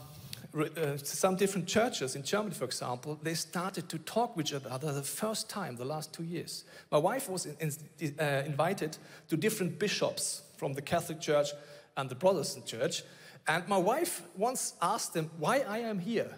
uh, 0.57 0.97
some 0.97 1.35
different 1.35 1.67
churches 1.67 2.15
in 2.15 2.23
Germany, 2.23 2.55
for 2.55 2.65
example, 2.65 3.19
they 3.21 3.33
started 3.35 3.87
to 3.89 3.99
talk 3.99 4.35
with 4.35 4.47
each 4.47 4.53
other 4.53 4.91
the 4.91 5.03
first 5.03 5.49
time 5.49 5.75
the 5.75 5.85
last 5.85 6.13
two 6.13 6.23
years. 6.23 6.63
My 6.91 6.97
wife 6.97 7.29
was 7.29 7.45
in, 7.45 7.71
in, 7.99 8.15
uh, 8.19 8.43
invited 8.45 8.97
to 9.29 9.37
different 9.37 9.77
bishops 9.77 10.41
from 10.57 10.73
the 10.73 10.81
Catholic 10.81 11.19
Church 11.19 11.49
and 11.95 12.09
the 12.09 12.15
Protestant 12.15 12.65
Church, 12.65 13.03
and 13.47 13.67
my 13.67 13.77
wife 13.77 14.23
once 14.35 14.73
asked 14.81 15.13
them 15.13 15.29
why 15.37 15.59
I 15.67 15.79
am 15.79 15.99
here. 15.99 16.35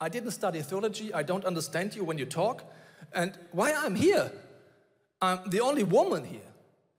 I 0.00 0.08
didn't 0.08 0.32
study 0.32 0.60
theology, 0.62 1.14
I 1.14 1.22
don't 1.22 1.44
understand 1.44 1.94
you 1.94 2.04
when 2.04 2.18
you 2.18 2.26
talk, 2.26 2.64
and 3.14 3.32
why 3.52 3.72
I'm 3.72 3.94
here? 3.94 4.30
I'm 5.20 5.48
the 5.48 5.60
only 5.60 5.84
woman 5.84 6.24
here. 6.24 6.51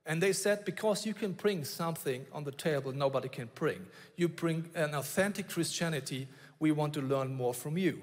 And 0.06 0.22
they 0.22 0.34
said, 0.34 0.66
because 0.66 1.06
you 1.06 1.14
can 1.14 1.32
bring 1.32 1.64
something 1.64 2.26
on 2.34 2.44
the 2.44 2.52
table 2.52 2.92
nobody 2.92 3.30
can 3.30 3.50
bring. 3.56 3.86
You 4.18 4.28
bring 4.28 4.70
an 4.76 4.94
authentic 4.94 5.48
Christianity, 5.50 6.28
we 6.60 6.72
want 6.72 6.94
to 6.96 7.02
learn 7.02 7.34
more 7.34 7.54
from 7.54 7.78
you. 7.78 8.02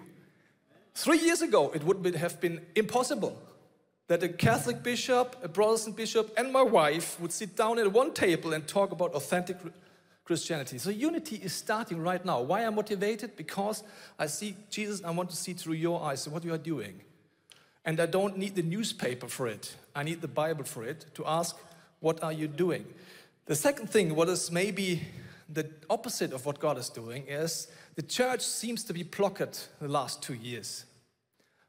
Three 0.95 1.19
years 1.19 1.43
ago, 1.43 1.71
it 1.75 1.85
would 1.85 2.05
have 2.17 2.41
been 2.41 2.61
impossible 2.75 3.41
that 4.09 4.23
a 4.23 4.29
Catholic 4.29 4.83
bishop, 4.83 5.37
a 5.43 5.49
Protestant 5.49 5.97
bishop, 5.97 6.33
and 6.37 6.53
my 6.53 6.63
wife 6.63 7.21
would 7.21 7.33
sit 7.33 7.55
down 7.55 7.79
at 7.79 7.93
one 7.93 8.13
table 8.13 8.53
and 8.53 8.67
talk 8.67 8.91
about 8.91 9.15
authentic 9.15 9.57
Christianity. 10.25 10.79
So 10.79 10.91
unity 10.91 11.37
is 11.37 11.53
starting 11.53 12.03
right 12.03 12.25
now. 12.25 12.41
Why 12.41 12.65
I'm 12.65 12.75
motivated? 12.75 13.37
Because 13.37 13.83
I 14.19 14.27
see 14.27 14.57
Jesus, 14.69 15.03
I 15.05 15.11
want 15.11 15.31
to 15.31 15.37
see 15.37 15.53
through 15.53 15.75
your 15.75 16.03
eyes 16.03 16.29
what 16.29 16.45
you 16.45 16.53
are 16.53 16.59
doing. 16.59 17.03
And 17.85 18.01
I 18.01 18.07
don't 18.07 18.37
need 18.37 18.57
the 18.57 18.63
newspaper 18.63 19.29
for 19.29 19.47
it. 19.47 19.75
I 19.95 20.03
need 20.03 20.21
the 20.21 20.29
Bible 20.29 20.65
for 20.65 20.85
it 20.85 21.07
to 21.15 21.25
ask, 21.27 21.57
what 22.01 22.23
are 22.23 22.33
you 22.33 22.49
doing? 22.49 22.87
The 23.47 23.55
second 23.55 23.89
thing, 23.91 24.15
what 24.15 24.29
is 24.29 24.51
maybe 24.51 25.03
the 25.49 25.69
opposite 25.89 26.33
of 26.33 26.47
what 26.47 26.61
God 26.61 26.79
is 26.79 26.89
doing, 26.89 27.25
is 27.27 27.69
the 27.97 28.03
church 28.03 28.43
seems 28.43 28.85
to 28.85 28.93
be 28.93 29.03
blocked 29.03 29.69
the 29.81 29.89
last 29.89 30.23
two 30.23 30.35
years. 30.35 30.85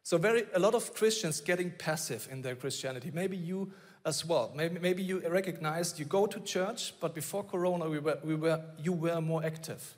So 0.03 0.17
very 0.17 0.45
a 0.53 0.59
lot 0.59 0.73
of 0.73 0.93
Christians 0.93 1.41
getting 1.41 1.71
passive 1.71 2.27
in 2.31 2.41
their 2.41 2.55
Christianity. 2.55 3.11
Maybe 3.13 3.38
you 3.38 3.71
as 4.05 4.25
well. 4.25 4.51
Maybe, 4.55 4.79
maybe 4.79 5.03
you 5.03 5.19
recognized 5.27 6.00
you 6.00 6.05
go 6.05 6.25
to 6.25 6.39
church, 6.39 6.93
but 7.00 7.13
before 7.13 7.43
Corona, 7.43 7.88
we 7.88 8.00
were, 8.00 8.17
we 8.23 8.35
were, 8.35 8.61
you 8.81 8.93
were 8.93 9.21
more 9.21 9.43
active. 9.43 9.95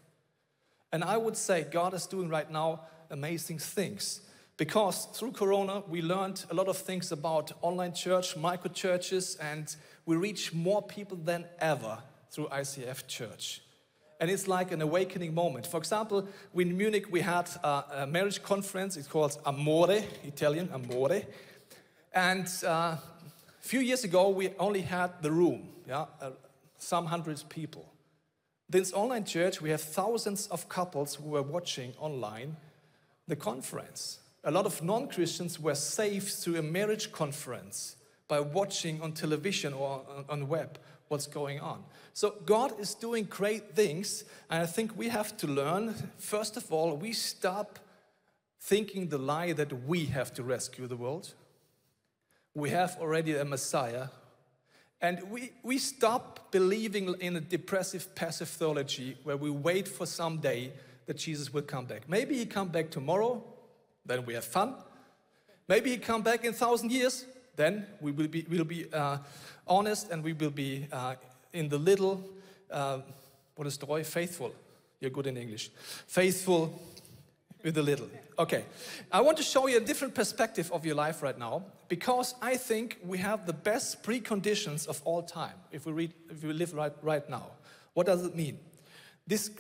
And 0.91 1.03
I 1.03 1.17
would 1.17 1.37
say 1.37 1.65
God 1.69 1.93
is 1.93 2.05
doing 2.05 2.29
right 2.29 2.49
now 2.51 2.81
amazing 3.09 3.59
things. 3.59 4.21
Because 4.57 5.05
through 5.13 5.31
Corona, 5.31 5.81
we 5.87 6.01
learned 6.01 6.45
a 6.51 6.53
lot 6.53 6.67
of 6.67 6.77
things 6.77 7.11
about 7.11 7.51
online 7.61 7.93
church, 7.93 8.37
micro 8.37 8.71
churches, 8.71 9.35
and 9.37 9.75
we 10.05 10.15
reach 10.15 10.53
more 10.53 10.81
people 10.81 11.17
than 11.17 11.45
ever 11.60 12.00
through 12.31 12.48
ICF 12.48 13.07
Church. 13.07 13.62
And 14.19 14.29
it's 14.29 14.48
like 14.48 14.72
an 14.72 14.81
awakening 14.81 15.33
moment. 15.33 15.67
For 15.67 15.77
example, 15.77 16.27
in 16.55 16.77
Munich, 16.77 17.07
we 17.12 17.22
had 17.22 17.50
a, 17.63 18.07
marriage 18.07 18.41
conference. 18.41 18.95
It's 18.95 19.07
called 19.07 19.38
Amore, 19.45 20.03
Italian, 20.24 20.69
Amore. 20.74 21.24
And 22.13 22.48
uh, 22.65 22.67
a 22.67 23.00
few 23.60 23.79
years 23.79 24.03
ago, 24.03 24.29
we 24.29 24.51
only 24.60 24.81
had 24.81 25.22
the 25.22 25.31
room, 25.31 25.69
yeah, 25.88 26.05
uh, 26.22 26.31
some 26.77 27.07
hundreds 27.07 27.43
people. 27.43 27.86
This 28.69 28.93
online 28.93 29.25
church, 29.25 29.62
we 29.62 29.72
have 29.72 29.81
thousands 29.81 30.48
of 30.48 30.69
couples 30.69 31.15
who 31.15 31.29
were 31.29 31.41
watching 31.41 31.93
online 32.00 32.55
the 33.27 33.36
conference. 33.36 34.19
A 34.43 34.51
lot 34.51 34.65
of 34.65 34.81
non 34.83 35.07
Christians 35.07 35.60
were 35.60 35.75
saved 35.75 36.29
through 36.29 36.57
a 36.57 36.63
marriage 36.63 37.12
conference 37.12 37.95
by 38.33 38.39
watching 38.39 39.01
on 39.01 39.11
television 39.13 39.71
or 39.73 40.01
on 40.29 40.47
web 40.47 40.69
what's 41.09 41.27
going 41.27 41.59
on. 41.59 41.83
So 42.13 42.35
God 42.45 42.79
is 42.79 42.95
doing 42.95 43.25
great 43.25 43.75
things, 43.75 44.07
and 44.49 44.63
I 44.63 44.65
think 44.65 44.87
we 44.97 45.09
have 45.09 45.37
to 45.37 45.47
learn. 45.47 45.93
First 46.17 46.57
of 46.57 46.71
all, 46.71 46.89
we 46.97 47.13
stop 47.13 47.79
thinking 48.59 49.09
the 49.09 49.17
lie 49.17 49.53
that 49.53 49.71
we 49.85 50.05
have 50.17 50.33
to 50.33 50.43
rescue 50.43 50.87
the 50.87 50.97
world 51.05 51.33
we 52.55 52.69
have 52.69 52.97
already 52.99 53.35
a 53.35 53.45
Messiah. 53.45 54.07
And 55.01 55.21
we, 55.29 55.51
we 55.63 55.77
stop 55.77 56.51
believing 56.51 57.13
in 57.19 57.35
a 57.35 57.41
depressive, 57.41 58.15
passive 58.15 58.47
theology 58.47 59.17
where 59.23 59.37
we 59.37 59.49
wait 59.49 59.87
for 59.87 60.05
some 60.05 60.37
day 60.37 60.71
that 61.07 61.17
Jesus 61.17 61.51
will 61.53 61.63
come 61.63 61.85
back. 61.85 62.07
Maybe 62.07 62.37
he 62.37 62.45
come 62.45 62.69
back 62.69 62.89
tomorrow, 62.89 63.43
then 64.05 64.25
we 64.25 64.33
have 64.35 64.45
fun. 64.45 64.75
Maybe 65.67 65.89
he 65.91 65.97
come 65.97 66.21
back 66.21 66.45
in 66.45 66.53
thousand 66.53 66.91
years, 66.91 67.25
then 67.55 67.86
we 68.01 68.12
will 68.12 68.27
be, 68.27 68.45
we'll 68.50 68.63
be 68.63 68.91
uh, 68.93 69.17
honest 69.67 70.10
and 70.12 70.24
we 70.24 70.33
will 70.33 70.50
be 70.50 70.88
uh, 70.91 71.15
in 71.53 71.69
the 71.69 71.77
little, 71.77 72.24
uh, 72.72 73.00
what 73.55 73.67
is 73.67 73.77
the 73.77 73.86
word? 73.86 74.05
Faithful. 74.05 74.53
You're 75.00 75.12
good 75.12 75.27
in 75.27 75.38
English. 75.38 75.69
Faithful 76.07 76.81
with 77.63 77.75
the 77.75 77.83
little. 77.83 78.10
Okay. 78.38 78.65
I 79.12 79.22
want 79.22 79.38
to 79.38 79.43
show 79.43 79.67
you 79.67 79.77
a 79.77 79.81
different 79.81 80.15
perspective 80.15 80.72
of 80.72 80.86
your 80.86 80.95
life 80.95 81.22
right 81.22 81.38
now 81.38 81.63
because 81.88 82.36
I 82.41 82.57
think 82.57 82.98
we 83.05 83.19
have 83.19 83.45
the 83.45 83.53
best 83.53 84.03
preconditions 84.03 84.88
of 84.88 85.01
all 85.05 85.24
time 85.24 85.55
if 85.72 85.86
we, 85.86 85.91
read, 85.91 86.13
if 86.29 86.43
we 86.43 86.53
live 86.53 86.74
right, 86.74 86.93
right 87.01 87.27
now. 87.29 87.51
What 87.93 88.07
does 88.07 88.25
it 88.25 88.36
mean? 88.36 88.60
This 89.27 89.51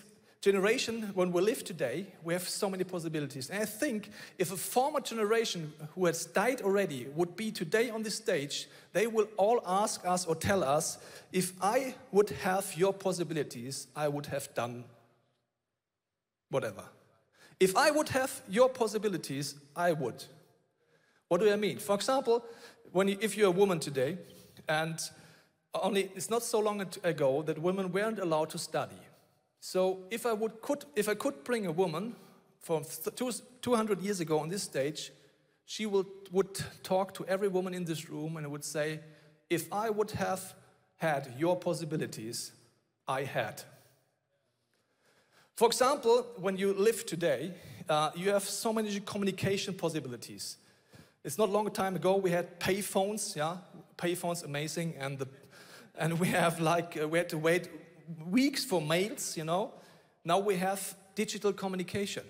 generation, 0.43 1.09
when 1.13 1.31
we 1.31 1.41
live 1.41 1.63
today, 1.63 2.05
we 2.21 2.33
have 2.33 2.49
so 2.49 2.69
many 2.69 2.83
possibilities. 2.83 3.49
And 3.49 3.61
I 3.61 3.65
think 3.65 4.09
if 4.37 4.51
a 4.51 4.57
former 4.57 4.99
generation 4.99 5.71
who 5.95 6.05
has 6.05 6.25
died 6.25 6.61
already 6.61 7.07
would 7.15 7.37
be 7.37 7.49
today 7.49 7.89
on 7.89 8.03
this 8.03 8.15
stage, 8.15 8.67
they 8.91 9.07
will 9.07 9.29
all 9.37 9.61
ask 9.65 10.05
us 10.05 10.25
or 10.25 10.35
tell 10.35 10.61
us 10.61 10.97
if 11.31 11.53
I 11.61 11.95
would 12.11 12.29
have 12.41 12.75
your 12.75 12.91
possibilities, 12.91 13.87
I 13.95 14.09
would 14.09 14.25
have 14.25 14.53
done 14.53 14.83
whatever. 16.49 16.83
If 17.57 17.77
I 17.77 17.91
would 17.91 18.09
have 18.09 18.41
your 18.49 18.67
possibilities, 18.67 19.55
I 19.77 19.93
would. 19.93 20.25
What 21.29 21.39
do 21.39 21.49
I 21.49 21.55
mean? 21.55 21.77
For 21.77 21.95
example, 21.95 22.43
when 22.91 23.07
you, 23.07 23.17
if 23.21 23.37
you're 23.37 23.47
a 23.47 23.51
woman 23.51 23.79
today, 23.79 24.17
and 24.67 24.99
only 25.73 26.11
it's 26.15 26.29
not 26.29 26.43
so 26.43 26.59
long 26.59 26.81
ago 26.81 27.43
that 27.43 27.57
women 27.59 27.93
weren't 27.93 28.19
allowed 28.19 28.49
to 28.49 28.57
study. 28.57 29.02
So 29.65 29.99
if 30.11 30.25
I 30.25 30.33
would 30.33 30.61
could 30.61 30.83
if 30.93 31.07
I 31.07 31.15
could 31.15 31.45
bring 31.45 31.67
a 31.67 31.71
woman 31.71 32.17
from 32.59 32.83
200 33.61 34.01
years 34.01 34.19
ago 34.19 34.39
on 34.39 34.49
this 34.49 34.63
stage, 34.63 35.13
she 35.65 35.85
would, 35.85 36.05
would 36.33 36.61
talk 36.83 37.13
to 37.13 37.25
every 37.27 37.47
woman 37.47 37.73
in 37.73 37.85
this 37.85 38.09
room 38.09 38.35
and 38.35 38.51
would 38.51 38.65
say, 38.65 38.99
if 39.49 39.71
I 39.71 39.89
would 39.89 40.11
have 40.11 40.53
had 40.97 41.33
your 41.37 41.55
possibilities, 41.55 42.51
I 43.07 43.23
had. 43.23 43.63
For 45.55 45.67
example, 45.67 46.25
when 46.35 46.57
you 46.57 46.73
live 46.73 47.05
today, 47.05 47.53
uh, 47.87 48.11
you 48.15 48.31
have 48.31 48.43
so 48.43 48.73
many 48.73 48.99
communication 48.99 49.75
possibilities. 49.75 50.57
It's 51.23 51.37
not 51.37 51.49
long 51.49 51.71
time 51.71 51.95
ago 51.95 52.17
we 52.17 52.31
had 52.31 52.59
payphones, 52.59 53.33
yeah, 53.33 53.57
payphones 53.97 54.43
amazing, 54.43 54.95
and 54.99 55.19
the, 55.19 55.27
and 55.97 56.19
we 56.19 56.27
have 56.27 56.59
like 56.59 56.99
uh, 57.01 57.07
we 57.07 57.17
had 57.17 57.29
to 57.29 57.37
wait 57.37 57.69
weeks 58.29 58.65
for 58.65 58.81
mails, 58.81 59.37
you 59.37 59.43
know. 59.43 59.71
Now 60.23 60.39
we 60.39 60.55
have 60.55 60.95
digital 61.15 61.53
communication. 61.53 62.23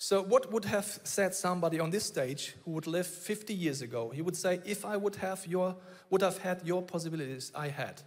So 0.00 0.22
what 0.22 0.52
would 0.52 0.64
have 0.64 1.00
said 1.02 1.34
somebody 1.34 1.80
on 1.80 1.90
this 1.90 2.04
stage 2.04 2.54
who 2.64 2.70
would 2.72 2.86
live 2.86 3.06
50 3.06 3.52
years 3.52 3.82
ago? 3.82 4.10
He 4.10 4.22
would 4.22 4.36
say, 4.36 4.60
if 4.64 4.84
I 4.84 4.96
would 4.96 5.16
have 5.16 5.44
your 5.46 5.74
would 6.10 6.22
have 6.22 6.38
had 6.38 6.60
your 6.64 6.82
possibilities, 6.82 7.52
I 7.54 7.68
had. 7.68 8.00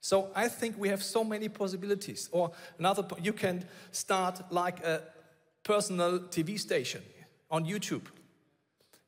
So 0.00 0.30
I 0.34 0.48
think 0.48 0.76
we 0.76 0.88
have 0.88 1.02
so 1.02 1.22
many 1.22 1.48
possibilities. 1.48 2.28
Or 2.32 2.50
another, 2.78 3.06
you 3.22 3.32
can 3.32 3.64
start 3.92 4.42
like 4.50 4.84
a 4.84 5.02
personal 5.62 6.18
TV 6.18 6.58
station 6.58 7.02
on 7.50 7.64
YouTube. 7.64 8.06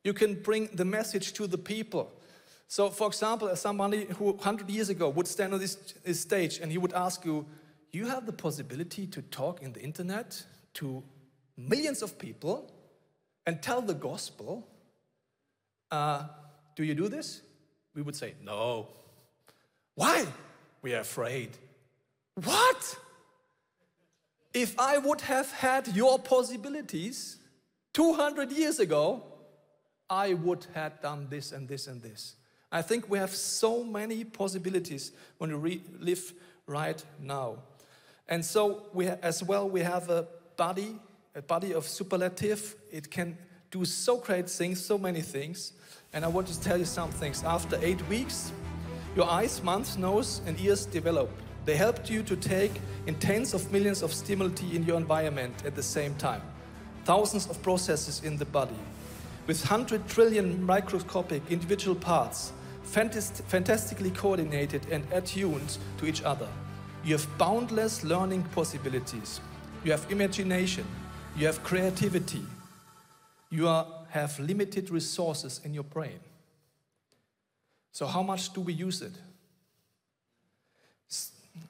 You 0.03 0.13
can 0.13 0.41
bring 0.41 0.69
the 0.73 0.85
message 0.85 1.33
to 1.33 1.47
the 1.47 1.57
people. 1.57 2.11
So, 2.67 2.89
for 2.89 3.07
example, 3.07 3.55
somebody 3.55 4.05
who 4.05 4.31
100 4.31 4.69
years 4.69 4.89
ago 4.89 5.09
would 5.09 5.27
stand 5.27 5.53
on 5.53 5.59
this, 5.59 5.75
this 6.03 6.19
stage 6.19 6.59
and 6.59 6.71
he 6.71 6.77
would 6.77 6.93
ask 6.93 7.23
you, 7.25 7.45
You 7.91 8.07
have 8.07 8.25
the 8.25 8.33
possibility 8.33 9.07
to 9.07 9.21
talk 9.21 9.61
in 9.61 9.73
the 9.73 9.81
internet 9.81 10.43
to 10.75 11.03
millions 11.55 12.01
of 12.01 12.17
people 12.17 12.71
and 13.45 13.61
tell 13.61 13.81
the 13.81 13.93
gospel. 13.93 14.67
Uh, 15.91 16.23
do 16.75 16.83
you 16.83 16.95
do 16.95 17.07
this? 17.07 17.41
We 17.93 18.01
would 18.01 18.15
say, 18.15 18.33
No. 18.43 18.87
Why? 19.93 20.25
we 20.85 20.93
are 20.93 20.99
afraid. 20.99 21.49
What? 22.43 22.99
If 24.53 24.79
I 24.79 24.99
would 24.99 25.21
have 25.21 25.51
had 25.51 25.87
your 25.95 26.19
possibilities 26.19 27.37
200 27.93 28.51
years 28.51 28.79
ago, 28.79 29.23
I 30.07 30.35
would 30.35 30.67
have 30.75 31.01
done 31.01 31.25
this 31.27 31.51
and 31.51 31.67
this 31.67 31.87
and 31.87 32.03
this. 32.03 32.35
I 32.71 32.81
think 32.81 33.09
we 33.09 33.17
have 33.17 33.33
so 33.33 33.83
many 33.83 34.23
possibilities 34.23 35.11
when 35.37 35.61
we 35.61 35.81
live 35.99 36.33
right 36.67 37.03
now. 37.21 37.57
And 38.27 38.43
so 38.43 38.87
we 38.93 39.07
as 39.07 39.43
well 39.43 39.69
we 39.69 39.81
have 39.81 40.09
a 40.09 40.27
body 40.57 40.99
a 41.35 41.41
body 41.41 41.73
of 41.73 41.85
superlative. 41.85 42.75
It 42.91 43.11
can 43.11 43.37
do 43.69 43.83
so 43.85 44.17
great 44.17 44.49
things, 44.49 44.83
so 44.83 44.97
many 44.97 45.21
things. 45.21 45.73
And 46.13 46.23
I 46.23 46.29
want 46.29 46.47
to 46.47 46.59
tell 46.61 46.77
you 46.77 46.85
some 46.85 47.11
things. 47.11 47.43
After 47.43 47.77
eight 47.81 48.07
weeks, 48.07 48.53
your 49.15 49.29
eyes, 49.29 49.61
mouth, 49.61 49.97
nose, 49.97 50.41
and 50.45 50.59
ears 50.59 50.85
develop. 50.85 51.29
They 51.65 51.75
helped 51.75 52.09
you 52.09 52.23
to 52.23 52.35
take 52.35 52.71
in 53.05 53.15
tens 53.15 53.53
of 53.53 53.69
millions 53.71 54.01
of 54.01 54.13
stimuli 54.13 54.51
in 54.71 54.83
your 54.83 54.97
environment 54.97 55.65
at 55.65 55.75
the 55.75 55.83
same 55.83 56.15
time. 56.15 56.41
Thousands 57.03 57.47
of 57.47 57.61
processes 57.61 58.23
in 58.23 58.37
the 58.37 58.45
body. 58.45 58.79
With 59.47 59.61
100 59.61 60.07
trillion 60.07 60.63
microscopic 60.63 61.43
individual 61.49 61.95
parts, 61.95 62.51
fantast- 62.83 63.43
fantastically 63.43 64.11
coordinated 64.11 64.87
and 64.89 65.05
attuned 65.11 65.77
to 65.97 66.05
each 66.05 66.23
other. 66.23 66.47
You 67.03 67.13
have 67.13 67.37
boundless 67.37 68.03
learning 68.03 68.43
possibilities. 68.55 69.39
You 69.83 69.91
have 69.91 70.11
imagination. 70.11 70.85
You 71.37 71.45
have 71.45 71.63
creativity. 71.63 72.43
You 73.51 73.67
are, 73.67 73.85
have 74.09 74.39
limited 74.39 74.89
resources 74.89 75.61
in 75.63 75.73
your 75.73 75.83
brain. 75.83 76.19
So, 77.91 78.07
how 78.07 78.23
much 78.23 78.51
do 78.51 78.61
we 78.61 78.73
use 78.73 79.01
it? 79.01 79.13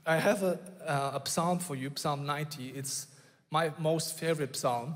I 0.05 0.15
have 0.17 0.43
a, 0.43 0.59
uh, 0.87 1.19
a 1.23 1.29
psalm 1.29 1.59
for 1.59 1.75
you, 1.75 1.91
Psalm 1.95 2.25
90. 2.25 2.69
It's 2.69 3.07
my 3.51 3.71
most 3.77 4.17
favorite 4.17 4.55
psalm. 4.55 4.95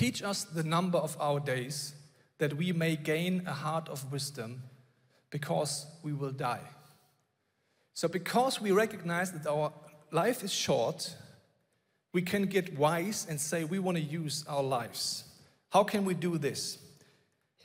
Teach 0.00 0.22
us 0.22 0.44
the 0.44 0.62
number 0.62 0.96
of 0.96 1.14
our 1.20 1.40
days 1.40 1.94
that 2.38 2.54
we 2.54 2.72
may 2.72 2.96
gain 2.96 3.42
a 3.46 3.52
heart 3.52 3.86
of 3.90 4.10
wisdom 4.10 4.62
because 5.28 5.84
we 6.02 6.14
will 6.14 6.30
die. 6.30 6.66
So, 7.92 8.08
because 8.08 8.62
we 8.62 8.72
recognize 8.72 9.30
that 9.32 9.46
our 9.46 9.74
life 10.10 10.42
is 10.42 10.54
short, 10.54 11.14
we 12.14 12.22
can 12.22 12.46
get 12.46 12.78
wise 12.78 13.26
and 13.28 13.38
say 13.38 13.64
we 13.64 13.78
want 13.78 13.98
to 13.98 14.02
use 14.02 14.42
our 14.48 14.62
lives. 14.62 15.24
How 15.68 15.84
can 15.84 16.06
we 16.06 16.14
do 16.14 16.38
this? 16.38 16.78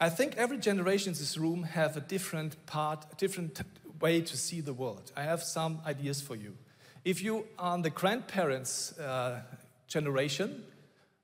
I 0.02 0.10
think 0.10 0.36
every 0.36 0.58
generation 0.58 1.14
in 1.14 1.18
this 1.18 1.38
room 1.38 1.64
have 1.64 1.96
a 1.96 2.02
different 2.02 2.66
part, 2.66 3.06
a 3.14 3.16
different 3.16 3.62
way 4.02 4.20
to 4.20 4.36
see 4.36 4.60
the 4.60 4.74
world. 4.74 5.10
I 5.16 5.24
have 5.24 5.42
some 5.42 5.80
ideas 5.88 6.20
for 6.20 6.36
you. 6.36 6.58
If 7.06 7.24
you 7.24 7.46
are 7.58 7.78
the 7.78 7.92
grandparents' 7.92 9.00
uh, 9.00 9.40
generation, 9.88 10.66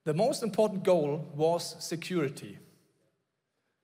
the 0.04 0.14
most 0.14 0.42
important 0.42 0.82
goal 0.82 1.28
was 1.34 1.76
security. 1.84 2.58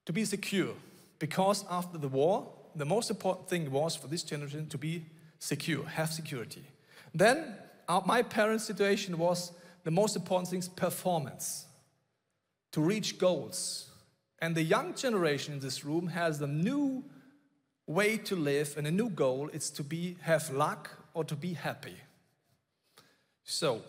To 0.06 0.12
be 0.12 0.24
secure, 0.24 0.74
because 1.18 1.64
after 1.70 1.98
the 1.98 2.08
war, 2.08 2.48
the 2.74 2.86
most 2.86 3.10
important 3.10 3.48
thing 3.48 3.70
was 3.70 3.94
for 3.94 4.06
this 4.06 4.22
generation 4.22 4.68
to 4.68 4.78
be 4.78 5.04
secure, 5.38 5.84
have 5.84 6.12
security. 6.12 6.64
Then 7.14 7.54
uh, 7.88 8.00
my 8.04 8.22
parents' 8.22 8.64
situation 8.64 9.18
was 9.18 9.52
the 9.84 9.90
most 9.90 10.16
important 10.16 10.48
thing 10.48 10.58
is 10.58 10.68
performance, 10.68 11.66
to 12.72 12.80
reach 12.80 13.18
goals. 13.18 13.90
And 14.40 14.54
the 14.54 14.62
young 14.62 14.94
generation 14.94 15.54
in 15.54 15.60
this 15.60 15.84
room 15.84 16.08
has 16.08 16.40
a 16.40 16.46
new 16.46 17.04
way 17.86 18.18
to 18.18 18.36
live 18.36 18.74
and 18.76 18.86
a 18.86 18.90
new 18.90 19.08
goal. 19.08 19.50
It's 19.52 19.70
to 19.70 19.82
be 19.82 20.16
have 20.20 20.50
luck 20.50 20.90
or 21.14 21.24
to 21.24 21.34
be 21.34 21.54
happy. 21.54 21.96
So, 23.44 23.82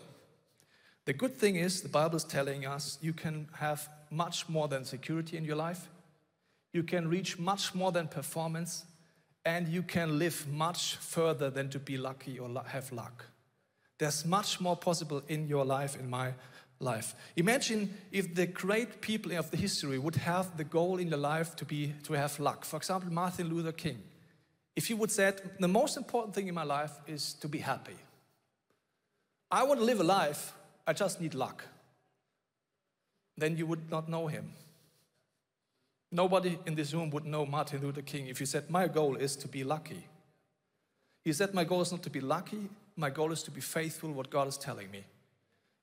the 1.06 1.12
good 1.12 1.36
thing 1.36 1.56
is 1.56 1.82
the 1.82 1.88
Bible 1.88 2.16
is 2.16 2.24
telling 2.24 2.66
us 2.66 2.98
you 3.00 3.12
can 3.12 3.48
have 3.54 3.88
much 4.10 4.48
more 4.48 4.68
than 4.68 4.84
security 4.84 5.36
in 5.36 5.44
your 5.44 5.56
life. 5.56 5.88
You 6.72 6.82
can 6.82 7.08
reach 7.08 7.38
much 7.38 7.74
more 7.74 7.92
than 7.92 8.08
performance 8.08 8.84
and 9.44 9.68
you 9.68 9.82
can 9.82 10.18
live 10.18 10.46
much 10.48 10.96
further 10.96 11.50
than 11.50 11.70
to 11.70 11.78
be 11.78 11.96
lucky 11.96 12.38
or 12.38 12.48
have 12.66 12.92
luck. 12.92 13.24
There's 13.98 14.24
much 14.24 14.60
more 14.60 14.76
possible 14.76 15.22
in 15.28 15.48
your 15.48 15.64
life, 15.64 15.98
in 15.98 16.08
my 16.08 16.34
life. 16.78 17.14
Imagine 17.36 17.94
if 18.12 18.34
the 18.34 18.46
great 18.46 19.00
people 19.00 19.32
of 19.32 19.50
the 19.50 19.56
history 19.56 19.98
would 19.98 20.16
have 20.16 20.56
the 20.56 20.64
goal 20.64 20.98
in 20.98 21.10
their 21.10 21.18
life 21.18 21.54
to 21.56 21.64
be 21.64 21.94
to 22.04 22.14
have 22.14 22.38
luck. 22.40 22.64
For 22.64 22.76
example, 22.76 23.12
Martin 23.12 23.48
Luther 23.48 23.72
King. 23.72 24.02
If 24.76 24.86
he 24.86 24.94
would 24.94 25.10
say, 25.10 25.32
the 25.58 25.68
most 25.68 25.96
important 25.96 26.34
thing 26.34 26.48
in 26.48 26.54
my 26.54 26.62
life 26.62 26.92
is 27.06 27.34
to 27.34 27.48
be 27.48 27.58
happy. 27.58 27.96
I 29.50 29.64
want 29.64 29.80
to 29.80 29.84
live 29.84 30.00
a 30.00 30.04
life, 30.04 30.54
I 30.86 30.92
just 30.92 31.20
need 31.20 31.34
luck. 31.34 31.64
Then 33.36 33.56
you 33.56 33.66
would 33.66 33.90
not 33.90 34.08
know 34.08 34.26
him. 34.26 34.52
Nobody 36.12 36.58
in 36.66 36.74
this 36.74 36.92
room 36.92 37.10
would 37.10 37.24
know 37.24 37.46
Martin 37.46 37.80
Luther 37.82 38.02
King 38.02 38.26
if 38.26 38.40
you 38.40 38.46
said, 38.46 38.68
My 38.68 38.88
goal 38.88 39.16
is 39.16 39.36
to 39.36 39.48
be 39.48 39.62
lucky. 39.62 40.06
He 41.22 41.32
said, 41.32 41.54
My 41.54 41.64
goal 41.64 41.82
is 41.82 41.92
not 41.92 42.02
to 42.02 42.10
be 42.10 42.20
lucky, 42.20 42.68
my 42.96 43.10
goal 43.10 43.32
is 43.32 43.42
to 43.44 43.50
be 43.50 43.60
faithful 43.60 44.12
what 44.12 44.30
God 44.30 44.48
is 44.48 44.58
telling 44.58 44.90
me. 44.90 45.04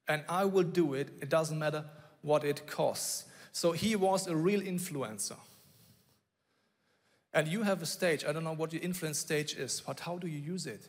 And 0.08 0.24
I 0.28 0.46
will 0.46 0.64
do 0.64 0.94
it, 0.94 1.10
it 1.22 1.30
doesn't 1.30 1.58
matter 1.58 1.86
what 2.22 2.44
it 2.44 2.68
costs. 2.68 3.26
So 3.52 3.72
he 3.72 3.96
was 3.96 4.28
a 4.28 4.36
real 4.36 4.62
influencer. 4.62 5.38
And 7.34 7.48
you 7.48 7.64
have 7.64 7.82
a 7.82 7.86
stage, 7.86 8.26
I 8.26 8.32
don't 8.32 8.44
know 8.44 8.54
what 8.54 8.74
your 8.74 8.82
influence 8.82 9.20
stage 9.20 9.56
is, 9.56 9.82
but 9.86 10.02
how 10.02 10.18
do 10.18 10.28
you 10.28 10.40
use 10.40 10.66
it? 10.66 10.88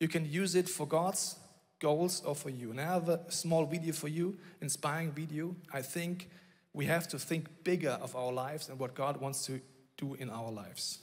You 0.00 0.08
can 0.08 0.30
use 0.30 0.54
it 0.54 0.68
for 0.68 0.86
God's 0.86 1.36
goals 1.80 2.22
or 2.24 2.34
for 2.34 2.50
you. 2.50 2.70
And 2.70 2.80
I 2.80 2.84
have 2.84 3.08
a 3.08 3.20
small 3.28 3.66
video 3.66 3.92
for 3.92 4.08
you, 4.08 4.36
inspiring 4.60 5.12
video. 5.12 5.54
I 5.72 5.82
think 5.82 6.28
we 6.72 6.86
have 6.86 7.06
to 7.08 7.18
think 7.18 7.48
bigger 7.64 7.98
of 8.02 8.16
our 8.16 8.32
lives 8.32 8.68
and 8.68 8.78
what 8.78 8.94
God 8.94 9.20
wants 9.20 9.46
to 9.46 9.60
do 9.96 10.14
in 10.14 10.30
our 10.30 10.50
lives. 10.50 11.00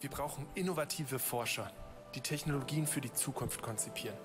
Wir 0.00 0.10
brauchen 0.10 0.46
innovative 0.54 1.18
Forscher, 1.18 1.72
die 2.14 2.20
Technologien 2.20 2.86
für 2.86 3.00
die 3.00 3.12
Zukunft 3.12 3.62
konzipieren. 3.62 4.16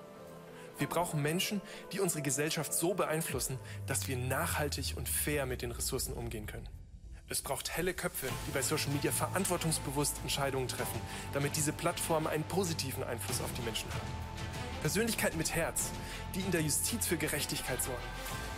Wir 0.78 0.88
brauchen 0.88 1.20
Menschen, 1.20 1.60
die 1.92 2.00
unsere 2.00 2.22
Gesellschaft 2.22 2.72
so 2.72 2.94
beeinflussen, 2.94 3.58
dass 3.86 4.08
wir 4.08 4.16
nachhaltig 4.16 4.96
und 4.96 5.08
fair 5.08 5.46
mit 5.46 5.62
den 5.62 5.72
Ressourcen 5.72 6.12
umgehen 6.12 6.46
können. 6.46 6.68
Es 7.30 7.40
braucht 7.40 7.74
helle 7.74 7.94
Köpfe, 7.94 8.28
die 8.46 8.50
bei 8.50 8.60
Social 8.60 8.90
Media 8.90 9.10
verantwortungsbewusst 9.10 10.18
Entscheidungen 10.22 10.68
treffen, 10.68 11.00
damit 11.32 11.56
diese 11.56 11.72
Plattformen 11.72 12.26
einen 12.26 12.44
positiven 12.44 13.02
Einfluss 13.02 13.40
auf 13.40 13.50
die 13.54 13.62
Menschen 13.62 13.88
haben. 13.94 14.34
Persönlichkeiten 14.82 15.38
mit 15.38 15.54
Herz, 15.54 15.90
die 16.34 16.40
in 16.40 16.50
der 16.50 16.60
Justiz 16.60 17.06
für 17.06 17.16
Gerechtigkeit 17.16 17.82
sorgen. 17.82 18.02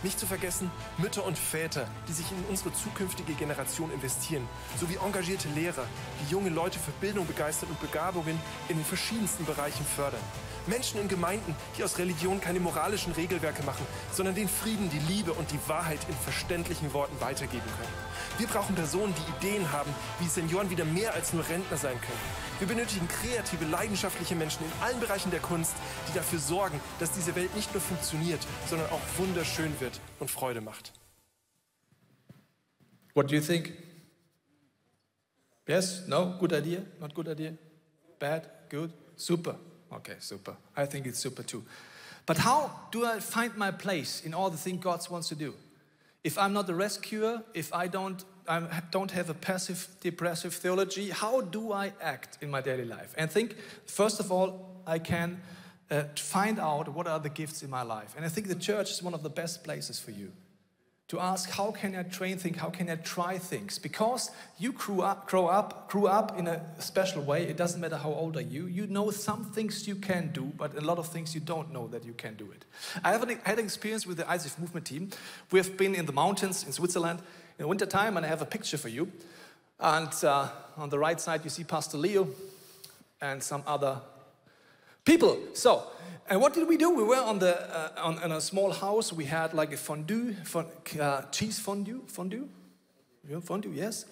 Nicht 0.03 0.19
zu 0.19 0.27
vergessen 0.27 0.69
Mütter 0.97 1.23
und 1.23 1.37
Väter, 1.37 1.87
die 2.09 2.11
sich 2.11 2.29
in 2.29 2.43
unsere 2.49 2.73
zukünftige 2.73 3.33
Generation 3.35 3.89
investieren, 3.93 4.45
sowie 4.77 4.97
engagierte 4.97 5.47
Lehrer, 5.55 5.85
die 6.21 6.29
junge 6.29 6.49
Leute 6.49 6.77
für 6.77 6.91
Bildung 6.99 7.25
begeistern 7.25 7.69
und 7.69 7.79
Begabungen 7.79 8.37
in 8.67 8.75
den 8.75 8.85
verschiedensten 8.85 9.45
Bereichen 9.45 9.85
fördern. 9.85 10.19
Menschen 10.67 10.99
in 10.99 11.07
Gemeinden, 11.07 11.55
die 11.77 11.83
aus 11.83 11.97
Religion 11.97 12.41
keine 12.41 12.59
moralischen 12.59 13.13
Regelwerke 13.13 13.63
machen, 13.63 13.85
sondern 14.11 14.35
den 14.35 14.47
Frieden, 14.47 14.89
die 14.89 15.13
Liebe 15.13 15.33
und 15.33 15.51
die 15.51 15.59
Wahrheit 15.67 15.99
in 16.07 16.15
verständlichen 16.15 16.93
Worten 16.93 17.19
weitergeben 17.19 17.65
können. 17.77 17.93
Wir 18.37 18.47
brauchen 18.47 18.75
Personen, 18.75 19.13
die 19.15 19.45
Ideen 19.45 19.71
haben, 19.71 19.93
wie 20.19 20.27
Senioren 20.27 20.69
wieder 20.69 20.85
mehr 20.85 21.13
als 21.13 21.33
nur 21.33 21.47
Rentner 21.47 21.77
sein 21.77 21.99
können. 21.99 22.47
Wir 22.59 22.67
benötigen 22.67 23.07
kreative, 23.07 23.65
leidenschaftliche 23.65 24.35
Menschen 24.35 24.65
in 24.65 24.71
allen 24.83 24.99
Bereichen 24.99 25.31
der 25.31 25.39
Kunst, 25.39 25.73
die 26.09 26.13
dafür 26.13 26.39
sorgen, 26.39 26.79
dass 26.99 27.11
diese 27.11 27.35
Welt 27.35 27.55
nicht 27.55 27.73
nur 27.73 27.81
funktioniert, 27.81 28.39
sondern 28.67 28.89
auch 28.89 29.01
wunderschön 29.17 29.79
wird 29.79 29.99
und 30.19 30.31
Freude 30.31 30.61
macht. 30.61 30.93
What 33.13 33.31
do 33.31 33.35
you 33.35 33.41
think? 33.41 33.73
Yes? 35.67 36.07
No? 36.07 36.37
Good 36.39 36.53
idea? 36.53 36.81
Not 36.99 37.13
good 37.13 37.27
idea? 37.27 37.53
Bad? 38.19 38.69
Good? 38.69 38.91
Super. 39.15 39.59
Okay, 39.93 40.15
super. 40.19 40.55
I 40.75 40.85
think 40.85 41.05
it's 41.05 41.19
super 41.19 41.43
too. 41.43 41.63
But 42.25 42.37
how 42.37 42.71
do 42.91 43.05
I 43.05 43.19
find 43.19 43.55
my 43.55 43.71
place 43.71 44.21
in 44.25 44.33
all 44.33 44.49
the 44.49 44.57
things 44.57 44.83
God 44.83 45.07
wants 45.09 45.29
to 45.29 45.35
do? 45.35 45.53
If 46.23 46.37
I'm 46.37 46.51
not 46.51 46.69
a 46.69 46.75
rescuer, 46.75 47.41
if 47.53 47.73
I 47.73 47.87
don't, 47.87 48.23
I 48.49 48.81
don't 48.91 49.11
have 49.11 49.29
a 49.29 49.33
passive 49.33 49.87
depressive 50.01 50.53
theology, 50.53 51.09
how 51.09 51.41
do 51.41 51.71
I 51.71 51.93
act 52.01 52.37
in 52.41 52.49
my 52.49 52.61
daily 52.61 52.85
life? 52.85 53.13
And 53.17 53.31
think, 53.31 53.55
first 53.85 54.19
of 54.19 54.31
all, 54.31 54.81
I 54.85 54.99
can 54.99 55.41
uh, 55.89 56.03
find 56.15 56.59
out 56.59 56.93
what 56.93 57.07
are 57.07 57.19
the 57.19 57.29
gifts 57.29 57.63
in 57.63 57.69
my 57.69 57.83
life. 57.83 58.13
And 58.17 58.25
I 58.25 58.29
think 58.29 58.47
the 58.47 58.55
church 58.55 58.91
is 58.91 59.01
one 59.01 59.13
of 59.13 59.23
the 59.23 59.29
best 59.29 59.63
places 59.63 59.99
for 59.99 60.11
you 60.11 60.31
to 61.07 61.19
ask 61.21 61.49
how 61.49 61.71
can 61.71 61.95
I 61.95 62.03
train 62.03 62.37
things, 62.37 62.57
how 62.57 62.69
can 62.69 62.89
I 62.89 62.95
try 62.95 63.37
things? 63.37 63.79
Because 63.79 64.29
you 64.59 64.73
grew 64.73 65.01
up, 65.01 65.27
grow 65.27 65.47
up, 65.47 65.89
grew 65.89 66.07
up 66.07 66.37
in 66.37 66.47
a 66.47 66.61
special 66.81 67.21
way. 67.21 67.43
It 67.43 67.55
doesn't 67.55 67.79
matter 67.79 67.95
how 67.95 68.11
old 68.11 68.35
are 68.35 68.41
you. 68.41 68.65
You 68.65 68.87
know 68.87 69.09
some 69.11 69.45
things 69.45 69.87
you 69.87 69.95
can 69.95 70.31
do, 70.33 70.51
but 70.57 70.75
a 70.75 70.81
lot 70.81 70.97
of 70.97 71.07
things 71.07 71.33
you 71.33 71.39
don't 71.39 71.71
know 71.71 71.87
that 71.87 72.03
you 72.03 72.13
can 72.13 72.35
do 72.35 72.51
it. 72.51 72.65
I 73.05 73.13
have 73.13 73.23
an, 73.23 73.39
had 73.43 73.57
an 73.57 73.65
experience 73.65 74.05
with 74.05 74.17
the 74.17 74.23
ICF 74.23 74.59
movement 74.59 74.85
team. 74.85 75.09
We 75.51 75.59
have 75.59 75.77
been 75.77 75.95
in 75.95 76.05
the 76.05 76.11
mountains 76.11 76.65
in 76.65 76.73
Switzerland 76.73 77.19
in 77.57 77.63
the 77.63 77.67
wintertime, 77.67 78.17
and 78.17 78.25
I 78.25 78.29
have 78.29 78.41
a 78.41 78.45
picture 78.45 78.77
for 78.77 78.89
you. 78.89 79.09
And 79.79 80.11
uh, 80.25 80.49
on 80.75 80.89
the 80.89 80.99
right 80.99 81.21
side, 81.21 81.41
you 81.45 81.49
see 81.49 81.63
Pastor 81.63 81.97
Leo 81.97 82.27
and 83.21 83.41
some 83.41 83.63
other 83.65 84.01
people. 85.07 85.39
So, 85.53 85.83
and 86.29 86.41
what 86.41 86.53
did 86.53 86.67
we 86.67 86.75
do? 86.75 86.89
We 86.89 87.03
were 87.03 87.23
on 87.23 87.39
the 87.39 87.55
uh, 87.55 88.07
on, 88.07 88.21
in 88.21 88.31
a 88.33 88.41
small 88.41 88.71
house. 88.71 89.13
We 89.13 89.25
had 89.25 89.53
like 89.53 89.73
a 89.73 89.77
fondue, 89.77 90.33
fon, 90.43 90.65
uh, 90.99 91.21
cheese 91.31 91.59
fondue, 91.59 92.01
fondue, 92.07 92.49
fondue, 93.41 93.71
yes. 93.73 94.05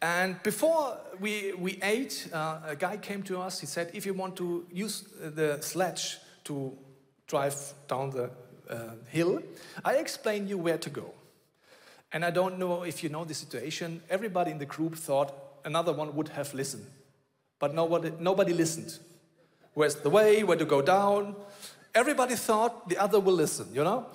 And 0.00 0.42
before 0.42 0.98
we 1.20 1.52
we 1.52 1.78
ate, 1.82 2.28
uh, 2.32 2.58
a 2.66 2.76
guy 2.76 2.96
came 2.96 3.22
to 3.22 3.40
us. 3.40 3.60
He 3.60 3.66
said, 3.66 3.90
"If 3.94 4.04
you 4.04 4.14
want 4.14 4.36
to 4.36 4.66
use 4.72 5.04
the 5.36 5.58
sledge 5.60 6.18
to 6.44 6.76
drive 7.28 7.54
down 7.86 8.10
the 8.10 8.30
uh, 8.68 8.94
hill, 9.08 9.42
I 9.84 9.94
explain 9.94 10.48
you 10.48 10.58
where 10.58 10.78
to 10.78 10.90
go. 10.90 11.14
And 12.12 12.24
I 12.24 12.30
don't 12.30 12.58
know 12.58 12.82
if 12.82 13.02
you 13.02 13.08
know 13.08 13.24
the 13.24 13.34
situation. 13.34 14.02
Everybody 14.10 14.50
in 14.50 14.58
the 14.58 14.66
group 14.66 14.96
thought 14.96 15.32
another 15.64 15.92
one 15.92 16.14
would 16.16 16.28
have 16.28 16.52
listened, 16.52 16.86
but 17.58 17.74
nobody, 17.74 18.12
nobody 18.18 18.52
listened. 18.52 18.98
Where's 19.74 19.94
the 19.96 20.10
way, 20.10 20.44
where 20.44 20.58
to 20.58 20.64
go 20.64 20.82
down? 20.82 21.34
Everybody 21.94 22.34
thought 22.34 22.88
the 22.88 22.98
other 22.98 23.20
will 23.20 23.34
listen, 23.34 23.68
you 23.72 23.82
know? 23.82 24.06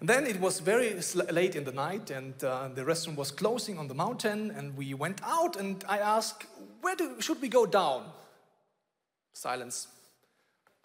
And 0.00 0.08
then 0.08 0.26
it 0.26 0.40
was 0.40 0.60
very 0.60 0.94
late 1.30 1.54
in 1.54 1.64
the 1.64 1.72
night, 1.72 2.10
and 2.10 2.34
uh, 2.42 2.68
the 2.74 2.84
restaurant 2.84 3.18
was 3.18 3.30
closing 3.30 3.78
on 3.78 3.88
the 3.88 3.94
mountain, 3.94 4.50
and 4.50 4.76
we 4.76 4.94
went 4.94 5.20
out, 5.24 5.56
and 5.56 5.82
I 5.88 5.98
asked, 5.98 6.44
Where 6.80 6.96
do, 6.96 7.20
should 7.20 7.40
we 7.40 7.48
go 7.48 7.66
down? 7.66 8.04
Silence. 9.32 9.88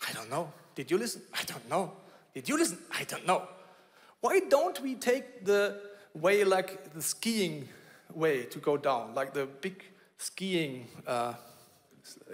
I 0.07 0.13
don't 0.13 0.29
know. 0.29 0.51
Did 0.75 0.91
you 0.91 0.97
listen? 0.97 1.21
I 1.33 1.43
don't 1.43 1.67
know. 1.69 1.91
Did 2.33 2.47
you 2.47 2.57
listen? 2.57 2.77
I 2.91 3.03
don't 3.03 3.25
know. 3.27 3.47
Why 4.21 4.39
don't 4.49 4.79
we 4.81 4.95
take 4.95 5.45
the 5.45 5.81
way 6.13 6.43
like 6.43 6.93
the 6.93 7.01
skiing 7.01 7.67
way 8.13 8.43
to 8.43 8.59
go 8.59 8.77
down, 8.77 9.15
like 9.15 9.33
the 9.33 9.45
big 9.45 9.83
skiing 10.17 10.87
uh, 11.07 11.33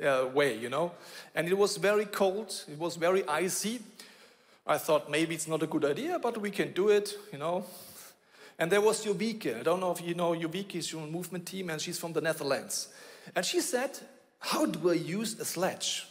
uh, 0.03 0.27
way, 0.33 0.57
you 0.57 0.69
know? 0.69 0.91
And 1.35 1.47
it 1.47 1.57
was 1.57 1.77
very 1.77 2.05
cold, 2.05 2.65
it 2.69 2.77
was 2.77 2.95
very 2.95 3.27
icy. 3.27 3.79
I 4.65 4.77
thought 4.77 5.09
maybe 5.09 5.33
it's 5.33 5.47
not 5.47 5.63
a 5.63 5.67
good 5.67 5.85
idea, 5.85 6.19
but 6.19 6.41
we 6.41 6.51
can 6.51 6.73
do 6.73 6.89
it, 6.89 7.17
you 7.31 7.39
know? 7.39 7.65
And 8.59 8.71
there 8.71 8.81
was 8.81 9.05
Jovike. 9.05 9.59
I 9.59 9.63
don't 9.63 9.79
know 9.79 9.91
if 9.91 10.01
you 10.01 10.15
know 10.15 10.31
Jovike, 10.31 10.75
is 10.75 10.91
your 10.91 11.05
movement 11.05 11.45
team 11.45 11.69
and 11.69 11.79
she's 11.79 11.99
from 11.99 12.13
the 12.13 12.21
Netherlands. 12.21 12.89
And 13.35 13.45
she 13.45 13.61
said, 13.61 13.97
How 14.39 14.65
do 14.65 14.89
I 14.89 14.93
use 14.93 15.39
a 15.39 15.45
sledge? 15.45 16.07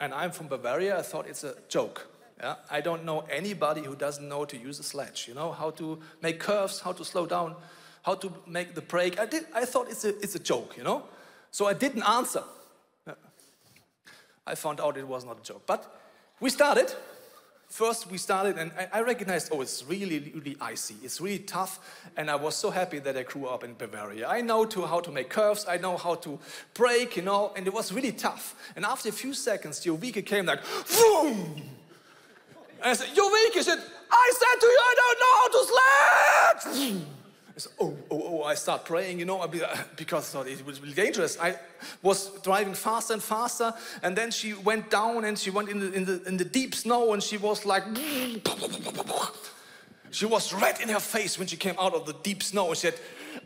And 0.00 0.14
I'm 0.14 0.30
from 0.30 0.46
Bavaria, 0.46 0.98
I 0.98 1.02
thought 1.02 1.26
it's 1.26 1.44
a 1.44 1.56
joke. 1.68 2.06
Yeah? 2.38 2.54
I 2.70 2.80
don't 2.80 3.04
know 3.04 3.24
anybody 3.30 3.82
who 3.82 3.96
doesn't 3.96 4.28
know 4.28 4.44
to 4.44 4.56
use 4.56 4.78
a 4.78 4.84
sledge, 4.84 5.26
you 5.26 5.34
know, 5.34 5.50
how 5.50 5.70
to 5.70 5.98
make 6.22 6.38
curves, 6.38 6.80
how 6.80 6.92
to 6.92 7.04
slow 7.04 7.26
down, 7.26 7.56
how 8.02 8.14
to 8.14 8.32
make 8.46 8.74
the 8.74 8.80
brake. 8.80 9.18
I, 9.18 9.26
did, 9.26 9.46
I 9.52 9.64
thought 9.64 9.90
it's 9.90 10.04
a, 10.04 10.16
it's 10.20 10.36
a 10.36 10.38
joke, 10.38 10.76
you 10.76 10.84
know. 10.84 11.02
So 11.50 11.66
I 11.66 11.72
didn't 11.72 12.04
answer. 12.04 12.44
I 14.48 14.54
found 14.54 14.80
out 14.80 14.96
it 14.96 15.06
was 15.06 15.24
not 15.24 15.38
a 15.38 15.42
joke. 15.42 15.62
But 15.66 16.00
we 16.40 16.50
started. 16.50 16.92
First, 17.68 18.10
we 18.10 18.16
started, 18.16 18.56
and 18.56 18.72
I, 18.94 19.02
recognized, 19.02 19.50
oh, 19.52 19.60
it's 19.60 19.84
really, 19.84 20.32
really 20.34 20.56
icy. 20.58 20.94
It's 21.02 21.20
really 21.20 21.40
tough. 21.40 21.78
And 22.16 22.30
I 22.30 22.34
was 22.34 22.56
so 22.56 22.70
happy 22.70 22.98
that 23.00 23.14
I 23.14 23.24
grew 23.24 23.46
up 23.46 23.62
in 23.62 23.74
Bavaria. 23.74 24.26
I 24.26 24.40
know 24.40 24.64
to, 24.64 24.86
how 24.86 25.00
to 25.00 25.10
make 25.10 25.28
curves. 25.28 25.66
I 25.68 25.76
know 25.76 25.98
how 25.98 26.14
to 26.14 26.38
break, 26.72 27.16
you 27.16 27.22
know, 27.22 27.52
and 27.54 27.66
it 27.66 27.74
was 27.74 27.92
really 27.92 28.12
tough. 28.12 28.54
And 28.74 28.86
after 28.86 29.10
a 29.10 29.12
few 29.12 29.34
seconds, 29.34 29.84
Jovike 29.84 30.24
came 30.24 30.46
like, 30.46 30.60
boom! 30.96 31.62
And 32.80 32.90
I 32.90 32.94
said, 32.94 33.08
Jovike, 33.08 33.62
said, 33.62 33.78
I 34.10 34.32
said 34.32 34.60
to 34.60 34.66
you, 34.66 34.78
I 34.80 34.94
don't 34.96 35.18
know 35.20 35.34
how 35.36 35.48
to 36.64 36.80
sledge! 36.94 37.17
Oh, 37.80 37.96
oh, 38.10 38.22
oh, 38.24 38.42
I 38.42 38.54
start 38.54 38.84
praying, 38.84 39.18
you 39.18 39.24
know, 39.24 39.40
uh, 39.40 39.46
because 39.96 40.28
I 40.28 40.38
thought 40.38 40.46
it 40.48 40.64
was 40.64 40.80
really 40.80 40.94
dangerous. 40.94 41.38
I 41.40 41.56
was 42.02 42.30
driving 42.42 42.74
faster 42.74 43.14
and 43.14 43.22
faster, 43.22 43.72
and 44.02 44.16
then 44.16 44.30
she 44.30 44.54
went 44.54 44.90
down 44.90 45.24
and 45.24 45.38
she 45.38 45.50
went 45.50 45.68
in 45.68 45.80
the, 45.80 45.92
in 45.92 46.04
the, 46.04 46.22
in 46.24 46.36
the 46.36 46.44
deep 46.44 46.74
snow 46.74 47.12
and 47.12 47.22
she 47.22 47.36
was 47.36 47.64
like, 47.64 47.84
she 50.10 50.26
was 50.26 50.52
red 50.52 50.80
in 50.80 50.88
her 50.88 51.00
face 51.00 51.38
when 51.38 51.48
she 51.48 51.56
came 51.56 51.74
out 51.78 51.94
of 51.94 52.06
the 52.06 52.14
deep 52.22 52.42
snow 52.42 52.68
and 52.68 52.76
said, 52.76 52.94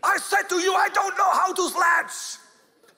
I 0.02 0.18
said 0.18 0.42
to 0.48 0.56
you, 0.56 0.74
I 0.74 0.88
don't 0.88 1.16
know 1.16 1.30
how 1.30 1.52
to 1.52 1.68
sledge. 1.68 2.38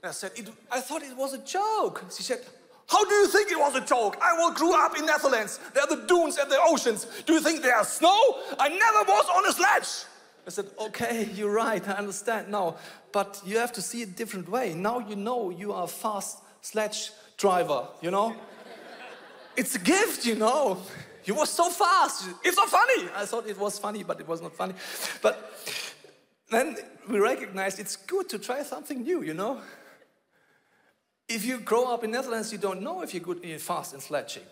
And 0.03 0.09
I 0.09 0.13
said, 0.13 0.33
I 0.71 0.81
thought 0.81 1.03
it 1.03 1.17
was 1.17 1.35
a 1.35 1.39
joke. 1.39 2.05
She 2.15 2.23
said, 2.23 2.41
how 2.87 3.05
do 3.05 3.15
you 3.15 3.29
think 3.29 3.51
it 3.51 3.59
was 3.59 3.75
a 3.75 3.81
joke? 3.81 4.17
I 4.21 4.53
grew 4.55 4.75
up 4.75 4.99
in 4.99 5.07
Netherlands. 5.07 5.59
There 5.73 5.83
are 5.83 5.97
the 5.97 6.07
dunes 6.07 6.37
and 6.37 6.51
the 6.51 6.59
oceans. 6.67 7.07
Do 7.25 7.33
you 7.33 7.41
think 7.41 7.63
there's 7.63 7.89
snow? 7.89 8.39
I 8.59 8.69
never 8.69 9.11
was 9.11 9.27
on 9.35 9.47
a 9.47 9.53
sledge. 9.53 10.07
I 10.47 10.51
said, 10.51 10.67
okay, 10.79 11.29
you're 11.35 11.53
right, 11.53 11.87
I 11.89 11.93
understand 11.93 12.49
now. 12.51 12.77
But 13.13 13.41
you 13.45 13.59
have 13.59 13.73
to 13.73 13.83
see 13.83 14.03
it 14.03 14.11
a 14.11 14.13
different 14.13 14.49
way. 14.49 14.75
Now 14.75 14.99
you 14.99 15.17
know 15.17 15.51
you 15.51 15.73
are 15.73 15.85
a 15.85 15.89
fast 15.89 16.39
sledge 16.61 17.11
driver, 17.37 17.87
you 18.01 18.11
know? 18.11 18.35
it's 19.57 19.75
a 19.75 19.79
gift, 19.79 20.27
you 20.27 20.35
know. 20.35 20.79
You 21.25 21.35
were 21.35 21.47
so 21.47 21.71
fast. 21.71 22.29
It's 22.45 22.57
not 22.57 22.69
funny. 22.69 23.09
I 23.17 23.25
thought 23.25 23.47
it 23.47 23.59
was 23.59 23.79
funny, 23.79 24.03
but 24.03 24.21
it 24.21 24.29
was 24.29 24.43
not 24.43 24.55
funny. 24.55 24.75
But 25.23 25.53
then 26.51 26.77
we 27.09 27.19
recognized 27.19 27.81
it's 27.81 27.97
good 27.97 28.29
to 28.29 28.39
try 28.39 28.63
something 28.63 29.03
new, 29.03 29.23
you 29.23 29.35
know? 29.35 29.61
If 31.29 31.45
you 31.45 31.59
grow 31.59 31.93
up 31.93 32.05
in 32.05 32.11
Netherlands, 32.11 32.53
you 32.53 32.59
don't 32.59 32.83
know 32.83 33.03
if 33.03 33.15
you're 33.15 33.23
good 33.23 33.41
you're 33.43 33.59
fast 33.59 33.95
in 33.95 34.01
sledging. 34.01 34.43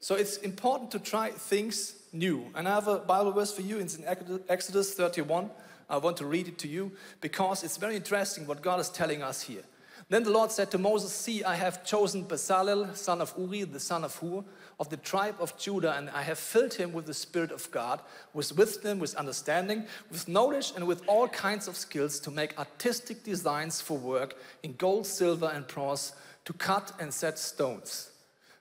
So 0.00 0.14
it's 0.14 0.38
important 0.38 0.90
to 0.92 0.98
try 0.98 1.30
things 1.30 1.94
new. 2.18 2.46
And 2.54 2.68
I 2.68 2.74
have 2.74 2.88
a 2.88 2.98
Bible 2.98 3.32
verse 3.32 3.52
for 3.52 3.62
you. 3.62 3.78
It's 3.78 3.96
in 3.96 4.04
Exodus 4.48 4.94
31. 4.94 5.50
I 5.88 5.98
want 5.98 6.16
to 6.18 6.26
read 6.26 6.48
it 6.48 6.58
to 6.58 6.68
you 6.68 6.92
because 7.20 7.62
it's 7.62 7.76
very 7.76 7.96
interesting 7.96 8.46
what 8.46 8.62
God 8.62 8.80
is 8.80 8.88
telling 8.88 9.22
us 9.22 9.42
here. 9.42 9.62
Then 10.08 10.22
the 10.22 10.30
Lord 10.30 10.52
said 10.52 10.70
to 10.70 10.78
Moses, 10.78 11.12
See, 11.12 11.42
I 11.42 11.56
have 11.56 11.84
chosen 11.84 12.24
Bezalel, 12.24 12.96
son 12.96 13.20
of 13.20 13.34
Uri, 13.36 13.64
the 13.64 13.80
son 13.80 14.04
of 14.04 14.16
Hur, 14.16 14.44
of 14.78 14.88
the 14.88 14.98
tribe 14.98 15.34
of 15.40 15.58
Judah, 15.58 15.94
and 15.96 16.10
I 16.10 16.22
have 16.22 16.38
filled 16.38 16.74
him 16.74 16.92
with 16.92 17.06
the 17.06 17.14
Spirit 17.14 17.50
of 17.50 17.68
God, 17.72 18.00
with 18.32 18.56
wisdom, 18.56 19.00
with 19.00 19.16
understanding, 19.16 19.84
with 20.10 20.28
knowledge, 20.28 20.72
and 20.76 20.86
with 20.86 21.02
all 21.08 21.26
kinds 21.26 21.66
of 21.66 21.76
skills 21.76 22.20
to 22.20 22.30
make 22.30 22.56
artistic 22.56 23.24
designs 23.24 23.80
for 23.80 23.98
work 23.98 24.36
in 24.62 24.74
gold, 24.74 25.06
silver, 25.06 25.50
and 25.52 25.66
bronze, 25.66 26.12
to 26.44 26.52
cut 26.52 26.92
and 27.00 27.12
set 27.12 27.36
stones, 27.36 28.10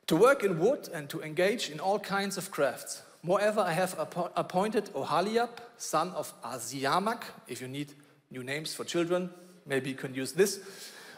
to 0.08 0.16
work 0.16 0.44
in 0.44 0.58
wood, 0.58 0.90
and 0.94 1.10
to 1.10 1.22
engage 1.22 1.70
in 1.70 1.80
all 1.80 2.00
kinds 2.00 2.38
of 2.38 2.50
crafts. 2.50 3.04
Moreover, 3.26 3.62
I 3.62 3.72
have 3.72 3.96
appointed 4.36 4.94
Oholiab, 4.94 5.50
son 5.78 6.12
of 6.12 6.32
Ahisamach, 6.44 7.24
if 7.48 7.60
you 7.60 7.68
need 7.68 7.92
new 8.30 8.44
names 8.44 8.76
for 8.76 8.84
children, 8.84 9.32
maybe 9.66 9.90
you 9.90 9.96
can 9.96 10.14
use 10.14 10.34
this, 10.34 10.60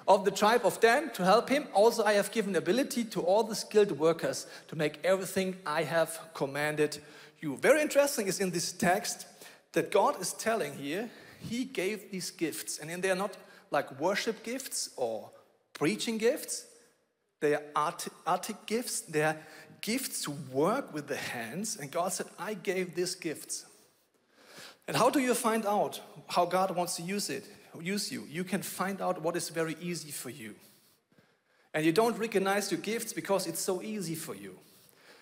of 0.07 0.23
the 0.23 0.31
tribe 0.31 0.61
of 0.63 0.79
Dan 0.79 1.09
to 1.15 1.25
help 1.25 1.49
him. 1.49 1.67
Also, 1.73 2.05
I 2.05 2.13
have 2.13 2.31
given 2.31 2.55
ability 2.55 3.03
to 3.03 3.19
all 3.19 3.43
the 3.43 3.55
skilled 3.55 3.91
workers 3.91 4.47
to 4.69 4.77
make 4.77 5.03
everything 5.03 5.57
I 5.65 5.83
have 5.83 6.17
commanded 6.33 6.97
you. 7.41 7.57
Very 7.57 7.81
interesting 7.81 8.27
is 8.27 8.39
in 8.39 8.51
this 8.51 8.71
text 8.71 9.27
that 9.73 9.91
God 9.91 10.21
is 10.21 10.31
telling 10.31 10.77
here, 10.77 11.09
He 11.41 11.65
gave 11.65 12.09
these 12.09 12.31
gifts, 12.31 12.79
and 12.79 13.03
they 13.03 13.11
are 13.11 13.15
not 13.15 13.35
like 13.69 13.99
worship 13.99 14.43
gifts 14.43 14.91
or 14.95 15.29
preaching 15.73 16.17
gifts, 16.17 16.67
they 17.41 17.53
are 17.53 17.63
art, 17.75 18.07
artic 18.25 18.65
gifts, 18.65 19.01
they 19.01 19.23
are 19.23 19.37
gifts 19.81 20.23
to 20.23 20.31
work 20.51 20.93
with 20.93 21.07
the 21.07 21.15
hands, 21.15 21.77
and 21.77 21.91
God 21.91 22.13
said, 22.13 22.27
I 22.37 22.53
gave 22.53 22.95
these 22.95 23.15
gifts. 23.15 23.65
And 24.87 24.95
how 24.95 25.09
do 25.09 25.19
you 25.19 25.33
find 25.33 25.65
out 25.65 25.99
how 26.27 26.45
God 26.45 26.75
wants 26.75 26.95
to 26.95 27.01
use 27.01 27.29
it, 27.29 27.45
use 27.81 28.11
you? 28.11 28.25
You 28.29 28.43
can 28.43 28.61
find 28.61 29.01
out 29.01 29.21
what 29.21 29.35
is 29.35 29.49
very 29.49 29.75
easy 29.81 30.11
for 30.11 30.29
you. 30.29 30.55
And 31.73 31.85
you 31.85 31.91
don't 31.91 32.17
recognize 32.17 32.71
your 32.71 32.79
gifts 32.81 33.13
because 33.13 33.45
it's 33.45 33.59
so 33.59 33.81
easy 33.81 34.15
for 34.15 34.33
you. 34.33 34.57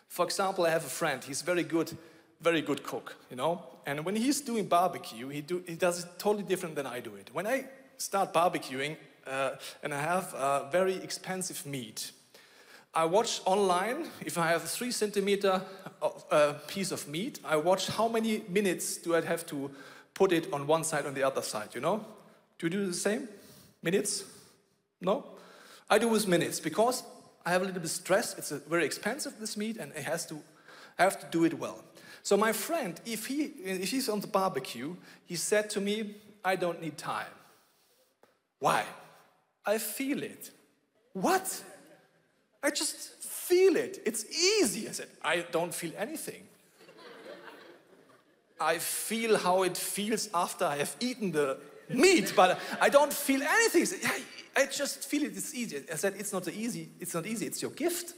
For 0.07 0.23
example, 0.23 0.65
I 0.65 0.69
have 0.69 0.85
a 0.85 0.89
friend, 0.89 1.23
he's 1.23 1.41
very 1.41 1.63
good, 1.63 1.97
very 2.41 2.61
good 2.61 2.83
cook, 2.83 3.15
you 3.29 3.35
know? 3.35 3.63
And 3.85 4.05
when 4.05 4.15
he's 4.15 4.41
doing 4.41 4.65
barbecue, 4.67 5.27
he, 5.29 5.41
do, 5.41 5.63
he 5.67 5.75
does 5.75 6.03
it 6.03 6.09
totally 6.17 6.43
different 6.43 6.75
than 6.75 6.85
I 6.85 6.99
do 6.99 7.15
it. 7.15 7.29
When 7.33 7.47
I 7.47 7.65
start 7.97 8.33
barbecuing 8.33 8.97
uh, 9.25 9.51
and 9.83 9.93
I 9.93 9.99
have 9.99 10.33
uh, 10.33 10.69
very 10.69 10.95
expensive 10.95 11.65
meat, 11.65 12.11
I 12.95 13.03
watch 13.03 13.41
online, 13.45 14.07
if 14.25 14.37
I 14.37 14.47
have 14.47 14.63
a 14.63 14.67
three 14.67 14.91
centimeter 14.91 15.61
uh, 16.31 16.53
piece 16.67 16.91
of 16.91 17.07
meat, 17.09 17.39
I 17.43 17.57
watch 17.57 17.87
how 17.87 18.07
many 18.07 18.43
minutes 18.47 18.97
do 18.97 19.15
I 19.15 19.21
have 19.21 19.45
to 19.47 19.69
put 20.13 20.31
it 20.31 20.51
on 20.53 20.65
one 20.65 20.85
side 20.85 21.05
on 21.05 21.13
the 21.13 21.23
other 21.23 21.41
side, 21.41 21.75
you 21.75 21.81
know? 21.81 22.05
Do 22.57 22.67
you 22.67 22.69
do 22.69 22.85
the 22.85 22.93
same? 22.93 23.27
Minutes? 23.83 24.23
No? 25.01 25.25
I 25.89 25.99
do 25.99 26.07
with 26.07 26.25
minutes 26.25 26.61
because 26.61 27.03
I 27.45 27.51
have 27.51 27.61
a 27.61 27.65
little 27.65 27.81
bit 27.81 27.85
of 27.85 27.91
stress. 27.91 28.33
It's 28.37 28.51
very 28.51 28.85
expensive, 28.85 29.33
this 29.41 29.57
meat, 29.57 29.75
and 29.75 29.91
it 29.91 30.03
has 30.03 30.25
to, 30.27 30.41
I 30.97 31.03
have 31.03 31.19
to 31.19 31.27
do 31.31 31.43
it 31.43 31.59
well. 31.59 31.83
So 32.23 32.37
my 32.37 32.53
friend, 32.53 32.99
if, 33.05 33.27
he, 33.27 33.43
if 33.63 33.91
he's 33.91 34.07
on 34.07 34.21
the 34.21 34.27
barbecue, 34.27 34.95
he 35.25 35.35
said 35.35 35.69
to 35.71 35.81
me, 35.81 36.15
I 36.45 36.55
don't 36.55 36.81
need 36.81 36.97
time. 36.97 37.27
Why? 38.59 38.85
I 39.65 39.79
feel 39.79 40.23
it. 40.23 40.51
What? 41.11 41.61
I 42.65 42.71
just 42.71 43.23
feel 43.23 43.75
it. 43.75 44.01
It's 44.05 44.25
easy. 44.25 44.89
I 44.89 44.91
said, 44.91 45.07
I 45.23 45.45
don't 45.51 45.73
feel 45.73 45.91
anything. 45.95 46.41
I 48.59 48.79
feel 48.79 49.37
how 49.37 49.61
it 49.61 49.77
feels 49.77 50.29
after 50.33 50.65
I 50.65 50.77
have 50.77 50.95
eaten 50.99 51.31
the 51.31 51.59
meat, 51.89 52.33
but 52.35 52.59
I 52.81 52.89
don't 52.89 53.13
feel 53.13 53.43
anything. 53.43 53.85
I 54.57 54.65
just 54.65 55.07
feel 55.07 55.23
it. 55.25 55.37
It's 55.37 55.53
easy. 55.53 55.83
I 55.91 55.95
said, 55.95 56.15
it's 56.17 56.33
not 56.33 56.47
easy. 56.47 56.89
It's 56.99 57.13
not 57.13 57.27
easy. 57.27 57.45
It's 57.45 57.61
your 57.61 57.69
gift. 57.69 58.13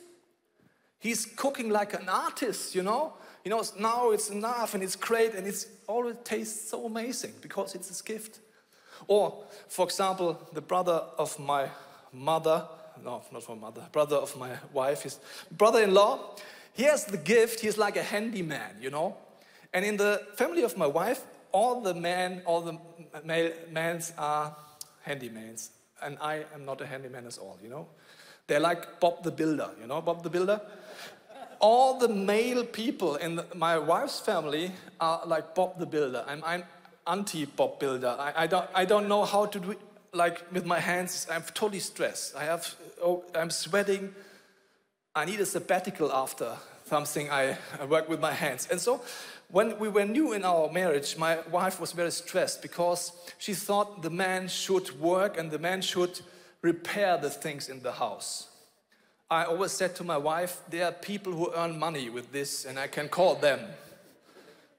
He's 0.99 1.25
cooking 1.25 1.69
like 1.69 1.93
an 1.93 2.07
artist, 2.07 2.73
you 2.73 2.83
know. 2.83 3.15
You 3.43 3.51
know, 3.51 3.63
now 3.77 4.11
it's 4.11 4.29
enough 4.29 4.75
and 4.75 4.81
it's 4.81 4.95
great 4.95 5.33
and 5.33 5.45
it's 5.45 5.67
always 5.87 6.15
tastes 6.23 6.69
so 6.69 6.85
amazing 6.85 7.33
because 7.41 7.75
it's 7.75 7.89
his 7.89 8.01
gift. 8.01 8.39
Or, 9.07 9.43
for 9.67 9.85
example, 9.85 10.47
the 10.53 10.61
brother 10.61 11.03
of 11.17 11.37
my 11.37 11.67
mother 12.13 12.65
no, 13.03 13.21
not 13.31 13.49
my 13.49 13.55
mother, 13.55 13.83
brother 13.91 14.15
of 14.15 14.35
my 14.37 14.51
wife, 14.73 15.03
his 15.03 15.19
brother-in-law, 15.51 16.35
he 16.73 16.83
has 16.83 17.05
the 17.05 17.17
gift, 17.17 17.59
he's 17.59 17.77
like 17.77 17.97
a 17.97 18.03
handyman, 18.03 18.75
you 18.81 18.89
know. 18.89 19.15
And 19.73 19.85
in 19.85 19.97
the 19.97 20.21
family 20.35 20.63
of 20.63 20.77
my 20.77 20.87
wife, 20.87 21.23
all 21.51 21.81
the 21.81 21.93
men, 21.93 22.41
all 22.45 22.61
the 22.61 22.77
male 23.23 23.51
men 23.71 24.01
are 24.17 24.55
handymans. 25.07 25.69
And 26.01 26.17
I 26.21 26.45
am 26.53 26.65
not 26.65 26.81
a 26.81 26.85
handyman 26.85 27.25
at 27.25 27.37
all, 27.37 27.57
you 27.63 27.69
know. 27.69 27.87
They're 28.45 28.59
like 28.59 28.99
Bob 28.99 29.23
the 29.23 29.31
Builder, 29.31 29.71
you 29.81 29.87
know, 29.87 30.01
Bob 30.01 30.23
the 30.23 30.29
Builder? 30.29 30.61
all 31.59 31.97
the 31.97 32.07
male 32.07 32.63
people 32.63 33.15
in 33.15 33.41
my 33.55 33.77
wife's 33.77 34.19
family 34.19 34.71
are 34.99 35.21
like 35.25 35.55
Bob 35.55 35.79
the 35.79 35.85
Builder. 35.85 36.23
I'm, 36.27 36.43
I'm 36.45 36.63
anti 37.05 37.45
Bob 37.45 37.79
Builder. 37.79 38.15
I, 38.19 38.43
I, 38.43 38.47
don't, 38.47 38.69
I 38.73 38.85
don't 38.85 39.07
know 39.07 39.25
how 39.25 39.45
to 39.45 39.59
do 39.59 39.71
it 39.71 39.79
like 40.13 40.51
with 40.51 40.65
my 40.65 40.79
hands. 40.79 41.27
I'm 41.31 41.43
totally 41.53 41.79
stressed. 41.79 42.35
I 42.35 42.43
have, 42.43 42.75
oh, 43.03 43.23
I'm 43.35 43.49
sweating. 43.49 44.13
I 45.15 45.25
need 45.25 45.39
a 45.39 45.45
sabbatical 45.45 46.11
after 46.11 46.57
something 46.85 47.29
I, 47.29 47.57
I 47.79 47.85
work 47.85 48.07
with 48.07 48.19
my 48.19 48.31
hands. 48.31 48.67
And 48.71 48.79
so 48.79 49.01
when 49.49 49.77
we 49.79 49.89
were 49.89 50.05
new 50.05 50.33
in 50.33 50.43
our 50.43 50.71
marriage, 50.71 51.17
my 51.17 51.39
wife 51.51 51.79
was 51.79 51.91
very 51.91 52.11
stressed 52.11 52.61
because 52.61 53.11
she 53.37 53.53
thought 53.53 54.01
the 54.01 54.09
man 54.09 54.47
should 54.47 54.99
work 54.99 55.37
and 55.37 55.51
the 55.51 55.59
man 55.59 55.81
should 55.81 56.19
repair 56.61 57.17
the 57.17 57.29
things 57.29 57.69
in 57.69 57.81
the 57.81 57.93
house. 57.93 58.49
I 59.29 59.43
always 59.43 59.71
said 59.71 59.95
to 59.97 60.03
my 60.03 60.17
wife, 60.17 60.61
there 60.69 60.85
are 60.85 60.91
people 60.91 61.33
who 61.33 61.51
earn 61.53 61.77
money 61.77 62.09
with 62.09 62.31
this, 62.31 62.63
and 62.63 62.79
I 62.79 62.87
can 62.87 63.09
call 63.09 63.35
them. 63.35 63.59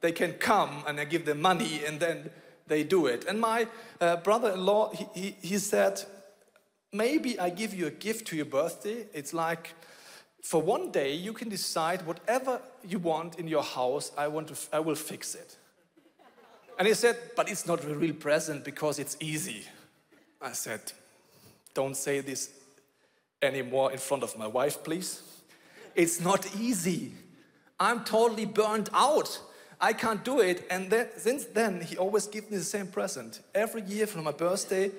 They 0.00 0.12
can 0.12 0.32
come 0.34 0.84
and 0.86 0.98
I 0.98 1.04
give 1.04 1.26
them 1.26 1.42
money, 1.42 1.82
and 1.86 2.00
then 2.00 2.30
they 2.66 2.82
do 2.82 3.06
it. 3.06 3.26
And 3.28 3.38
my 3.40 3.66
uh, 4.00 4.16
brother 4.16 4.52
in 4.52 4.64
law, 4.64 4.90
he, 4.90 5.06
he, 5.14 5.36
he 5.42 5.58
said, 5.58 6.02
Maybe 6.92 7.38
I 7.38 7.50
give 7.50 7.74
you 7.74 7.86
a 7.86 7.90
gift 7.90 8.26
to 8.28 8.36
your 8.36 8.46
birthday. 8.46 9.06
It's 9.12 9.34
like 9.34 9.74
for 10.42 10.62
one 10.62 10.90
day 10.90 11.14
you 11.14 11.32
can 11.32 11.48
decide 11.48 12.06
whatever 12.06 12.60
you 12.86 12.98
want 12.98 13.38
in 13.38 13.48
your 13.48 13.62
house, 13.62 14.12
I, 14.16 14.28
want 14.28 14.48
to, 14.48 14.56
I 14.72 14.80
will 14.80 14.94
fix 14.94 15.34
it. 15.34 15.56
And 16.78 16.86
he 16.86 16.94
said, 16.94 17.16
But 17.36 17.50
it's 17.50 17.66
not 17.66 17.84
a 17.84 17.94
real 17.94 18.14
present 18.14 18.64
because 18.64 18.98
it's 18.98 19.16
easy. 19.20 19.64
I 20.40 20.52
said, 20.52 20.80
Don't 21.74 21.96
say 21.96 22.20
this 22.20 22.50
anymore 23.42 23.92
in 23.92 23.98
front 23.98 24.22
of 24.22 24.38
my 24.38 24.46
wife, 24.46 24.82
please. 24.82 25.22
It's 25.94 26.20
not 26.20 26.46
easy. 26.56 27.12
I'm 27.80 28.04
totally 28.04 28.46
burned 28.46 28.88
out. 28.94 29.40
I 29.80 29.92
can't 29.92 30.24
do 30.24 30.40
it. 30.40 30.66
And 30.70 30.90
then, 30.90 31.08
since 31.16 31.44
then, 31.44 31.80
he 31.80 31.96
always 31.96 32.26
gives 32.26 32.50
me 32.50 32.56
the 32.56 32.64
same 32.64 32.86
present. 32.86 33.40
Every 33.54 33.82
year 33.82 34.06
for 34.06 34.18
my 34.18 34.32
birthday, 34.32 34.90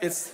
it's, 0.00 0.32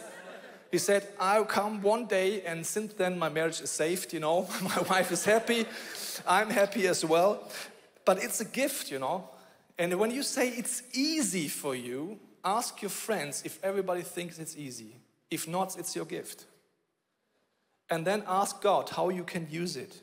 he 0.74 0.78
said, 0.78 1.06
I'll 1.18 1.44
come 1.44 1.80
one 1.82 2.06
day. 2.06 2.42
And 2.42 2.66
since 2.66 2.92
then, 2.94 3.18
my 3.18 3.28
marriage 3.28 3.60
is 3.60 3.70
saved, 3.70 4.12
you 4.12 4.20
know. 4.20 4.48
my 4.62 4.78
wife 4.88 5.10
is 5.12 5.24
happy. 5.24 5.66
I'm 6.26 6.50
happy 6.50 6.86
as 6.86 7.04
well. 7.04 7.48
But 8.04 8.22
it's 8.22 8.40
a 8.40 8.44
gift, 8.44 8.90
you 8.90 8.98
know. 8.98 9.28
And 9.78 9.98
when 9.98 10.10
you 10.10 10.22
say 10.22 10.48
it's 10.48 10.82
easy 10.92 11.48
for 11.48 11.74
you, 11.74 12.18
ask 12.44 12.82
your 12.82 12.90
friends 12.90 13.42
if 13.44 13.58
everybody 13.62 14.02
thinks 14.02 14.38
it's 14.38 14.56
easy. 14.56 14.96
If 15.30 15.48
not, 15.48 15.78
it's 15.78 15.96
your 15.96 16.04
gift 16.04 16.46
and 17.90 18.06
then 18.06 18.22
ask 18.26 18.60
God 18.62 18.90
how 18.90 19.08
you 19.08 19.24
can 19.24 19.46
use 19.50 19.76
it. 19.76 20.00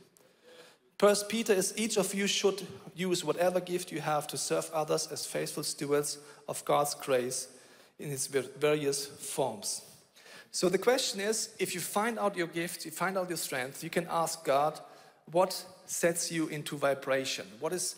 First 0.98 1.30
Peter 1.30 1.54
is 1.54 1.74
each 1.78 1.98
of 1.98 2.14
you 2.14 2.28
should 2.28 2.66
use 2.96 3.26
whatever 3.26 3.60
gift 3.60 3.92
you 3.92 4.02
have 4.02 4.28
to 4.28 4.38
serve 4.38 4.70
others 4.74 5.08
as 5.12 5.26
faithful 5.26 5.64
stewards 5.64 6.20
of 6.48 6.64
God's 6.64 6.94
grace 6.94 7.48
in 7.98 8.12
its 8.12 8.28
various 8.28 9.08
forms. 9.08 9.82
So 10.52 10.68
the 10.68 10.78
question 10.78 11.22
is 11.22 11.50
if 11.60 11.74
you 11.74 11.80
find 11.80 12.20
out 12.20 12.36
your 12.36 12.48
gift, 12.48 12.86
you 12.86 12.92
find 12.92 13.18
out 13.18 13.30
your 13.30 13.38
strength, 13.38 13.84
you 13.84 13.90
can 13.90 14.06
ask 14.10 14.44
God 14.44 14.80
what 15.32 15.66
sets 15.86 16.32
you 16.32 16.48
into 16.48 16.78
vibration. 16.78 17.48
What 17.60 17.74
is 17.74 17.96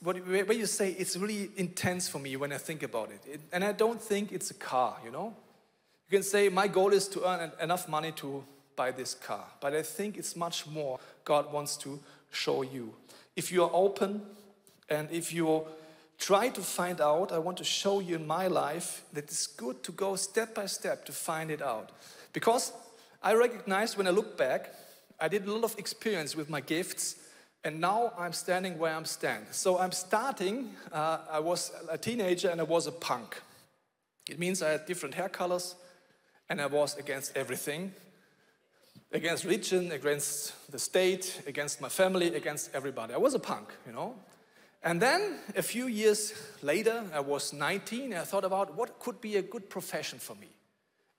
what, 0.00 0.16
where 0.26 0.52
you 0.52 0.66
say 0.66 0.92
it's 0.92 1.16
really 1.16 1.50
intense 1.56 2.08
for 2.08 2.18
me 2.18 2.36
when 2.36 2.52
I 2.52 2.58
think 2.58 2.82
about 2.82 3.10
it. 3.10 3.20
it. 3.26 3.40
And 3.52 3.64
I 3.64 3.72
don't 3.72 4.00
think 4.00 4.30
it's 4.30 4.50
a 4.50 4.54
car, 4.54 4.96
you 5.04 5.10
know? 5.10 5.34
You 6.08 6.18
can 6.18 6.22
say, 6.22 6.48
My 6.48 6.68
goal 6.68 6.92
is 6.92 7.08
to 7.08 7.28
earn 7.28 7.50
enough 7.60 7.88
money 7.88 8.12
to 8.12 8.44
buy 8.76 8.90
this 8.92 9.14
car. 9.14 9.44
But 9.60 9.74
I 9.74 9.82
think 9.82 10.18
it's 10.18 10.36
much 10.36 10.66
more 10.66 11.00
God 11.24 11.52
wants 11.52 11.76
to 11.78 11.98
show 12.30 12.62
you. 12.62 12.94
If 13.34 13.50
you 13.50 13.64
are 13.64 13.70
open 13.72 14.22
and 14.88 15.10
if 15.10 15.32
you 15.32 15.64
try 16.22 16.48
to 16.48 16.60
find 16.60 17.00
out, 17.00 17.32
I 17.32 17.38
want 17.38 17.58
to 17.58 17.64
show 17.64 17.98
you 17.98 18.14
in 18.14 18.26
my 18.26 18.46
life 18.46 19.02
that 19.12 19.24
it's 19.24 19.48
good 19.48 19.82
to 19.82 19.92
go 19.92 20.14
step 20.14 20.54
by 20.54 20.66
step 20.66 21.04
to 21.06 21.12
find 21.12 21.50
it 21.50 21.60
out. 21.60 21.90
Because 22.32 22.72
I 23.20 23.34
recognize 23.34 23.96
when 23.96 24.06
I 24.06 24.10
look 24.10 24.38
back, 24.38 24.72
I 25.18 25.26
did 25.26 25.46
a 25.46 25.52
lot 25.52 25.64
of 25.64 25.76
experience 25.78 26.36
with 26.36 26.48
my 26.48 26.60
gifts, 26.60 27.16
and 27.64 27.80
now 27.80 28.12
I'm 28.16 28.32
standing 28.32 28.78
where 28.78 28.94
I'm 28.94 29.04
standing. 29.04 29.48
So 29.50 29.78
I'm 29.78 29.90
starting, 29.90 30.70
uh, 30.92 31.18
I 31.28 31.40
was 31.40 31.72
a 31.90 31.98
teenager 31.98 32.50
and 32.50 32.60
I 32.60 32.64
was 32.64 32.86
a 32.86 32.92
punk. 32.92 33.40
It 34.30 34.38
means 34.38 34.62
I 34.62 34.70
had 34.70 34.86
different 34.86 35.16
hair 35.16 35.28
colors 35.28 35.74
and 36.48 36.60
I 36.60 36.66
was 36.66 36.96
against 36.96 37.36
everything 37.36 37.92
against 39.12 39.44
religion, 39.44 39.92
against 39.92 40.54
the 40.70 40.78
state, 40.78 41.42
against 41.46 41.80
my 41.80 41.88
family, 41.88 42.34
against 42.34 42.74
everybody. 42.74 43.12
I 43.12 43.18
was 43.18 43.34
a 43.34 43.38
punk, 43.38 43.68
you 43.86 43.92
know. 43.92 44.14
And 44.84 45.00
then 45.00 45.38
a 45.56 45.62
few 45.62 45.86
years 45.86 46.34
later, 46.60 47.04
I 47.14 47.20
was 47.20 47.52
19, 47.52 48.14
I 48.14 48.22
thought 48.22 48.44
about 48.44 48.74
what 48.74 48.98
could 48.98 49.20
be 49.20 49.36
a 49.36 49.42
good 49.42 49.70
profession 49.70 50.18
for 50.18 50.34
me. 50.34 50.48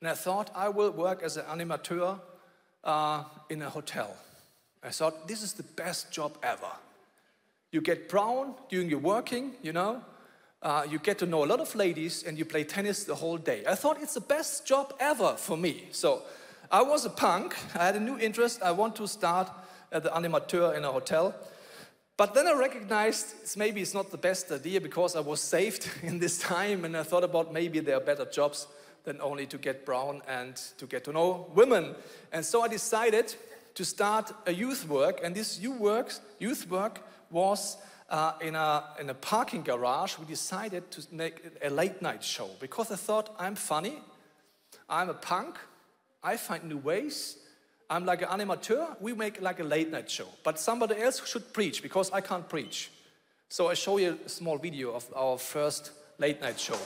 And 0.02 0.10
I 0.10 0.16
thought 0.16 0.52
I 0.54 0.68
will 0.68 0.92
work 0.92 1.24
as 1.24 1.38
an 1.38 1.46
animateur 1.46 2.20
uh, 2.84 3.24
in 3.50 3.62
a 3.62 3.70
hotel. 3.70 4.16
I 4.84 4.90
thought 4.90 5.30
this 5.30 5.42
is 5.42 5.54
the 5.54 5.64
best 5.64 6.12
job 6.12 6.38
ever. 6.44 6.72
You 7.72 7.80
get 7.80 8.10
brown 8.10 8.56
during 8.70 8.90
your 8.90 9.00
working, 9.00 9.54
you 9.62 9.72
know. 9.72 10.02
Uh, 10.62 10.86
you 10.90 11.00
get 11.00 11.18
to 11.20 11.26
know 11.26 11.44
a 11.44 11.48
lot 11.48 11.62
of 11.62 11.74
ladies, 11.74 12.24
and 12.24 12.38
you 12.38 12.46
play 12.46 12.64
tennis 12.64 13.06
the 13.06 13.16
whole 13.16 13.38
day. 13.38 13.64
I 13.68 13.76
thought 13.76 14.02
it's 14.02 14.14
the 14.14 14.22
best 14.22 14.66
job 14.66 14.94
ever 15.00 15.36
for 15.38 15.58
me. 15.58 15.88
So 15.92 16.24
I 16.70 16.82
was 16.82 17.06
a 17.06 17.10
punk. 17.10 17.56
I 17.76 17.86
had 17.86 17.96
a 17.96 18.00
new 18.00 18.18
interest. 18.18 18.62
I 18.62 18.72
want 18.72 18.96
to 18.98 19.08
start 19.08 19.50
as 19.92 20.04
the 20.04 20.10
animateur 20.10 20.76
in 20.76 20.84
a 20.84 20.92
hotel. 20.92 21.34
But 22.16 22.36
then 22.36 22.48
I 22.48 22.54
recognized 22.54 23.34
it's 23.42 23.58
maybe 23.58 23.82
it's 23.82 23.96
not 23.96 24.12
the 24.12 24.18
best 24.18 24.52
idea 24.52 24.80
because 24.80 25.16
I 25.16 25.20
was 25.20 25.42
saved 25.42 25.90
in 26.04 26.20
this 26.20 26.38
time 26.40 26.86
and 26.86 26.96
I 26.96 27.04
thought 27.04 27.24
about 27.24 27.52
maybe 27.52 27.80
there 27.80 27.98
are 27.98 28.02
better 28.02 28.26
jobs 28.26 28.68
than 29.04 29.20
only 29.20 29.46
to 29.48 29.58
get 29.58 29.86
brown 29.86 30.22
and 30.28 30.56
to 30.78 30.86
get 30.86 31.04
to 31.06 31.12
know 31.12 31.48
women. 31.54 31.96
And 32.32 32.46
so 32.46 32.62
I 32.62 32.68
decided 32.68 33.36
to 33.76 33.84
start 33.84 34.32
a 34.46 34.54
youth 34.54 34.88
work 34.88 35.22
and 35.24 35.36
this 35.36 35.60
youth 35.60 35.80
work, 35.80 36.14
youth 36.40 36.70
work 36.70 37.00
was 37.32 37.78
uh, 38.10 38.34
in, 38.42 38.56
a, 38.56 38.84
in 39.00 39.10
a 39.10 39.14
parking 39.14 39.64
garage. 39.64 40.18
We 40.20 40.26
decided 40.26 40.92
to 40.92 41.06
make 41.12 41.42
a 41.64 41.70
late 41.70 42.02
night 42.02 42.24
show 42.24 42.50
because 42.60 42.92
I 42.92 42.96
thought 42.96 43.36
I'm 43.40 43.56
funny, 43.56 44.00
I'm 44.88 45.10
a 45.10 45.16
punk, 45.16 45.58
I 46.24 46.38
find 46.38 46.66
new 46.66 46.78
ways. 46.78 47.38
I'm 47.90 48.06
like 48.06 48.22
an 48.22 48.30
animateur. 48.30 49.00
We 49.00 49.14
make 49.14 49.42
like 49.42 49.60
a 49.60 49.64
late 49.64 49.92
night 49.92 50.10
show. 50.10 50.28
But 50.44 50.60
somebody 50.60 51.02
else 51.02 51.26
should 51.28 51.54
preach 51.54 51.82
because 51.82 52.12
I 52.12 52.22
can't 52.22 52.48
preach. 52.48 52.92
So 53.50 53.70
I 53.70 53.76
show 53.76 53.98
you 53.98 54.18
a 54.26 54.30
small 54.30 54.58
video 54.58 54.94
of 54.94 55.06
our 55.16 55.38
first 55.38 55.92
late 56.18 56.42
night 56.42 56.60
show. 56.60 56.78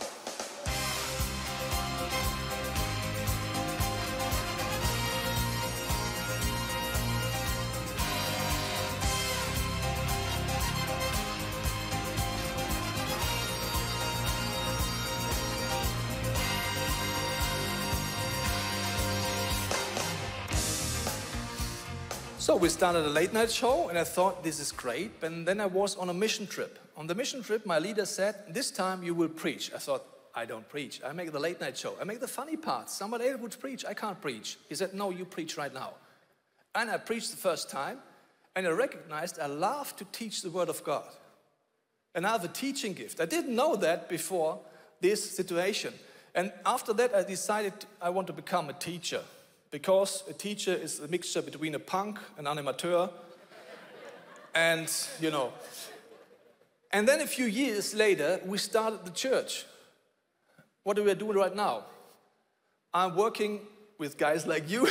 So 22.48 22.56
we 22.56 22.70
started 22.70 23.06
a 23.06 23.10
late 23.10 23.34
night 23.34 23.52
show, 23.52 23.90
and 23.90 24.00
I 24.00 24.06
thought 24.06 24.42
this 24.42 24.62
is 24.62 24.72
great. 24.72 25.12
And 25.22 25.46
then 25.46 25.60
I 25.60 25.66
was 25.66 25.98
on 25.98 26.08
a 26.08 26.14
mission 26.14 26.48
trip. 26.48 26.80
On 26.96 27.06
the 27.06 27.14
mission 27.14 27.44
trip, 27.44 27.66
my 27.66 27.78
leader 27.78 28.06
said, 28.06 28.36
This 28.48 28.72
time 28.72 29.04
you 29.04 29.14
will 29.14 29.28
preach. 29.28 29.70
I 29.76 29.80
thought, 29.80 30.06
I 30.34 30.46
don't 30.46 30.66
preach. 30.70 31.02
I 31.06 31.12
make 31.12 31.34
the 31.34 31.42
late 31.42 31.60
night 31.60 31.78
show. 31.78 31.98
I 32.00 32.06
make 32.06 32.22
the 32.22 32.28
funny 32.30 32.56
parts. 32.56 32.94
Somebody 32.94 33.28
else 33.28 33.42
would 33.42 33.60
preach. 33.60 33.84
I 33.84 33.94
can't 33.94 34.22
preach. 34.22 34.58
He 34.70 34.76
said, 34.76 34.94
No, 34.94 35.10
you 35.10 35.26
preach 35.26 35.58
right 35.58 35.74
now. 35.74 35.96
And 36.74 36.90
I 36.90 36.96
preached 36.96 37.32
the 37.32 37.36
first 37.36 37.70
time, 37.70 37.98
and 38.56 38.66
I 38.66 38.70
recognized 38.70 39.42
I 39.42 39.48
love 39.48 39.94
to 39.98 40.06
teach 40.06 40.42
the 40.42 40.50
Word 40.50 40.70
of 40.70 40.82
God. 40.86 41.04
And 42.16 42.26
I 42.26 42.32
have 42.32 42.46
a 42.46 42.48
teaching 42.48 42.94
gift. 42.94 43.20
I 43.20 43.26
didn't 43.26 43.54
know 43.54 43.76
that 43.76 44.08
before 44.08 44.58
this 45.02 45.36
situation. 45.36 45.94
And 46.34 46.54
after 46.66 46.94
that, 46.94 47.14
I 47.14 47.24
decided 47.24 47.74
I 48.02 48.10
want 48.10 48.28
to 48.28 48.34
become 48.34 48.70
a 48.70 48.74
teacher 48.74 49.22
because 49.72 50.24
a 50.30 50.34
teacher 50.34 50.74
is 50.74 51.00
a 51.00 51.08
mixture 51.08 51.42
between 51.42 51.76
a 51.76 51.80
punk, 51.80 52.20
an 52.38 52.46
animateur, 52.46 53.10
and, 54.56 54.92
you 55.20 55.32
know. 55.32 55.54
And 56.92 57.08
then 57.08 57.22
a 57.22 57.28
few 57.28 57.46
years 57.46 57.94
later, 57.94 58.40
we 58.46 58.58
started 58.58 59.06
the 59.06 59.12
church. 59.12 59.66
What 60.84 60.98
are 60.98 61.04
we 61.04 61.14
doing 61.16 61.38
right 61.38 61.56
now? 61.56 61.84
I'm 62.94 63.16
working 63.16 63.60
with 63.98 64.18
guys 64.18 64.48
like 64.48 64.70
you. 64.70 64.88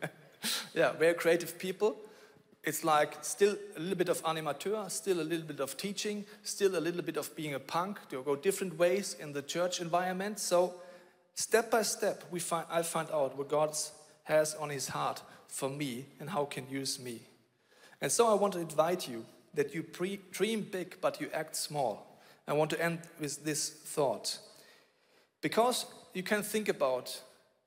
yeah, 0.74 0.92
very 0.92 1.14
creative 1.14 1.58
people. 1.58 1.96
It's 2.62 2.84
like 2.84 3.22
still 3.22 3.56
a 3.76 3.80
little 3.80 3.96
bit 3.96 4.08
of 4.08 4.22
animateur, 4.22 4.90
still 4.90 5.20
a 5.20 5.22
little 5.22 5.46
bit 5.46 5.60
of 5.60 5.76
teaching, 5.76 6.24
still 6.42 6.76
a 6.76 6.80
little 6.80 7.02
bit 7.02 7.16
of 7.16 7.34
being 7.36 7.54
a 7.54 7.60
punk. 7.60 7.98
There 8.08 8.20
go 8.22 8.36
different 8.36 8.78
ways 8.78 9.16
in 9.20 9.32
the 9.32 9.42
church 9.42 9.80
environment. 9.80 10.38
So 10.38 10.74
step 11.34 11.70
by 11.70 11.82
step, 11.82 12.24
we 12.30 12.40
find, 12.40 12.66
I 12.70 12.82
find 12.82 13.08
out 13.10 13.36
what 13.36 13.48
God 13.48 13.76
has 14.24 14.54
on 14.54 14.70
his 14.70 14.88
heart 14.88 15.22
for 15.48 15.68
me 15.68 16.06
and 16.18 16.30
how 16.30 16.44
can 16.44 16.68
use 16.68 16.98
me. 16.98 17.20
And 18.00 18.10
so 18.10 18.26
I 18.28 18.34
want 18.34 18.54
to 18.54 18.60
invite 18.60 19.08
you 19.08 19.24
that 19.54 19.74
you 19.74 19.82
pre- 19.82 20.20
dream 20.30 20.66
big, 20.70 20.96
but 21.00 21.20
you 21.20 21.28
act 21.32 21.56
small. 21.56 22.20
I 22.46 22.52
want 22.52 22.70
to 22.70 22.82
end 22.82 23.00
with 23.20 23.44
this 23.44 23.70
thought. 23.70 24.38
Because 25.40 25.86
you 26.12 26.22
can 26.22 26.42
think 26.42 26.68
about 26.68 27.20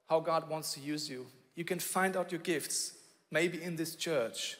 how 0.10 0.20
God 0.20 0.50
wants 0.50 0.74
to 0.74 0.80
use 0.80 1.10
you. 1.10 1.28
You 1.56 1.64
can 1.64 1.80
find 1.80 2.16
out 2.16 2.32
your 2.32 2.42
gifts, 2.42 2.94
maybe 3.32 3.62
in 3.62 3.76
this 3.76 3.96
church. 3.96 4.58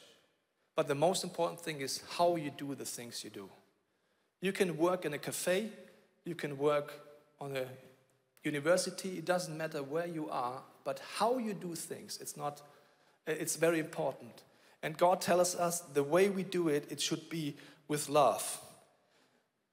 But 0.74 0.88
the 0.88 0.94
most 0.94 1.24
important 1.24 1.60
thing 1.60 1.80
is 1.80 2.02
how 2.16 2.36
you 2.36 2.50
do 2.50 2.74
the 2.74 2.84
things 2.84 3.24
you 3.24 3.30
do. 3.30 3.48
You 4.40 4.52
can 4.52 4.76
work 4.76 5.04
in 5.04 5.14
a 5.14 5.18
cafe, 5.18 5.70
you 6.24 6.34
can 6.34 6.56
work 6.58 6.92
on 7.40 7.56
a 7.56 7.64
university, 8.44 9.18
it 9.18 9.24
doesn't 9.24 9.56
matter 9.56 9.82
where 9.82 10.06
you 10.06 10.28
are, 10.30 10.62
but 10.84 11.00
how 11.16 11.38
you 11.38 11.54
do 11.54 11.74
things, 11.74 12.18
it's 12.20 12.36
not 12.36 12.62
it's 13.28 13.56
very 13.56 13.78
important. 13.78 14.42
And 14.82 14.96
God 14.96 15.20
tells 15.20 15.54
us 15.54 15.80
the 15.80 16.02
way 16.02 16.30
we 16.30 16.42
do 16.42 16.68
it, 16.68 16.90
it 16.90 17.00
should 17.00 17.28
be 17.28 17.56
with 17.88 18.08
love. 18.08 18.60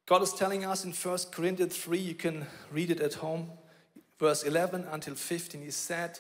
God 0.06 0.22
is 0.22 0.34
telling 0.34 0.66
us 0.66 0.84
in 0.84 0.92
1 0.92 1.18
Corinthians 1.32 1.78
3, 1.78 1.98
you 1.98 2.16
can 2.16 2.46
read 2.72 2.92
it 2.92 3.00
at 3.00 3.16
home, 3.16 3.50
verse 4.20 4.44
11 4.44 4.86
until 4.92 5.16
15, 5.16 5.62
he 5.62 5.72
said, 5.72 6.20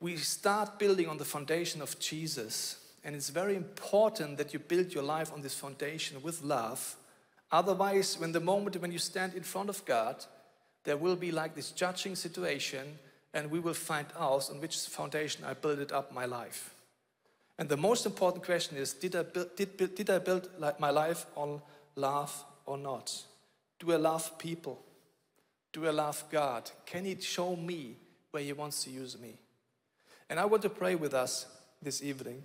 We 0.00 0.16
start 0.16 0.78
building 0.78 1.08
on 1.08 1.18
the 1.18 1.24
foundation 1.24 1.82
of 1.82 1.98
Jesus. 1.98 2.84
And 3.04 3.14
it's 3.14 3.30
very 3.30 3.56
important 3.56 4.38
that 4.38 4.52
you 4.52 4.58
build 4.58 4.92
your 4.92 5.02
life 5.02 5.32
on 5.32 5.40
this 5.40 5.54
foundation 5.54 6.22
with 6.22 6.42
love. 6.42 6.96
Otherwise, 7.50 8.18
when 8.18 8.32
the 8.32 8.40
moment 8.40 8.80
when 8.80 8.92
you 8.92 8.98
stand 8.98 9.34
in 9.34 9.42
front 9.42 9.68
of 9.68 9.84
God, 9.84 10.24
there 10.88 10.96
will 10.96 11.16
be 11.16 11.30
like 11.30 11.54
this 11.54 11.70
judging 11.70 12.16
situation, 12.16 12.98
and 13.34 13.50
we 13.50 13.60
will 13.60 13.74
find 13.74 14.06
out 14.18 14.48
on 14.50 14.58
which 14.58 14.78
foundation 14.78 15.44
I 15.44 15.52
built 15.52 15.92
up 15.92 16.14
my 16.14 16.24
life. 16.24 16.72
And 17.58 17.68
the 17.68 17.76
most 17.76 18.06
important 18.06 18.42
question 18.42 18.78
is 18.78 18.94
did 18.94 19.14
I, 19.14 19.22
build, 19.22 19.54
did, 19.54 19.94
did 19.94 20.08
I 20.08 20.18
build 20.18 20.48
my 20.78 20.88
life 20.88 21.26
on 21.36 21.60
love 21.94 22.32
or 22.64 22.78
not? 22.78 23.22
Do 23.78 23.92
I 23.92 23.96
love 23.96 24.38
people? 24.38 24.82
Do 25.74 25.86
I 25.86 25.90
love 25.90 26.24
God? 26.32 26.70
Can 26.86 27.04
He 27.04 27.20
show 27.20 27.54
me 27.54 27.96
where 28.30 28.42
He 28.42 28.54
wants 28.54 28.84
to 28.84 28.90
use 28.90 29.20
me? 29.20 29.34
And 30.30 30.40
I 30.40 30.46
want 30.46 30.62
to 30.62 30.70
pray 30.70 30.94
with 30.94 31.12
us 31.12 31.44
this 31.82 32.02
evening. 32.02 32.42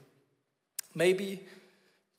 Maybe 0.94 1.46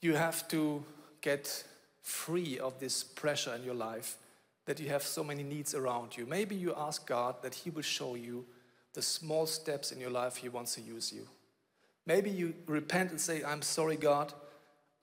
you 0.00 0.14
have 0.14 0.48
to 0.48 0.82
get 1.20 1.64
free 2.02 2.58
of 2.58 2.80
this 2.80 3.04
pressure 3.04 3.54
in 3.54 3.62
your 3.62 3.74
life 3.74 4.16
that 4.66 4.80
you 4.80 4.88
have 4.88 5.02
so 5.02 5.22
many 5.22 5.42
needs 5.42 5.74
around 5.74 6.16
you. 6.16 6.26
Maybe 6.26 6.54
you 6.54 6.74
ask 6.76 7.06
God 7.06 7.42
that 7.42 7.54
He 7.54 7.70
will 7.70 7.82
show 7.82 8.14
you 8.14 8.44
the 8.94 9.02
small 9.02 9.46
steps 9.46 9.92
in 9.92 10.00
your 10.00 10.10
life 10.10 10.36
He 10.36 10.48
wants 10.48 10.74
to 10.76 10.80
use 10.80 11.12
you. 11.12 11.26
Maybe 12.06 12.30
you 12.30 12.54
repent 12.66 13.10
and 13.10 13.20
say, 13.20 13.42
I'm 13.44 13.62
sorry, 13.62 13.96
God. 13.96 14.32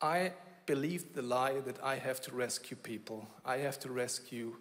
I 0.01 0.33
believed 0.65 1.15
the 1.15 1.21
lie 1.21 1.59
that 1.61 1.83
I 1.83 1.95
have 1.95 2.21
to 2.21 2.35
rescue 2.35 2.77
people. 2.77 3.27
I 3.45 3.57
have 3.57 3.79
to 3.81 3.91
rescue 3.91 4.55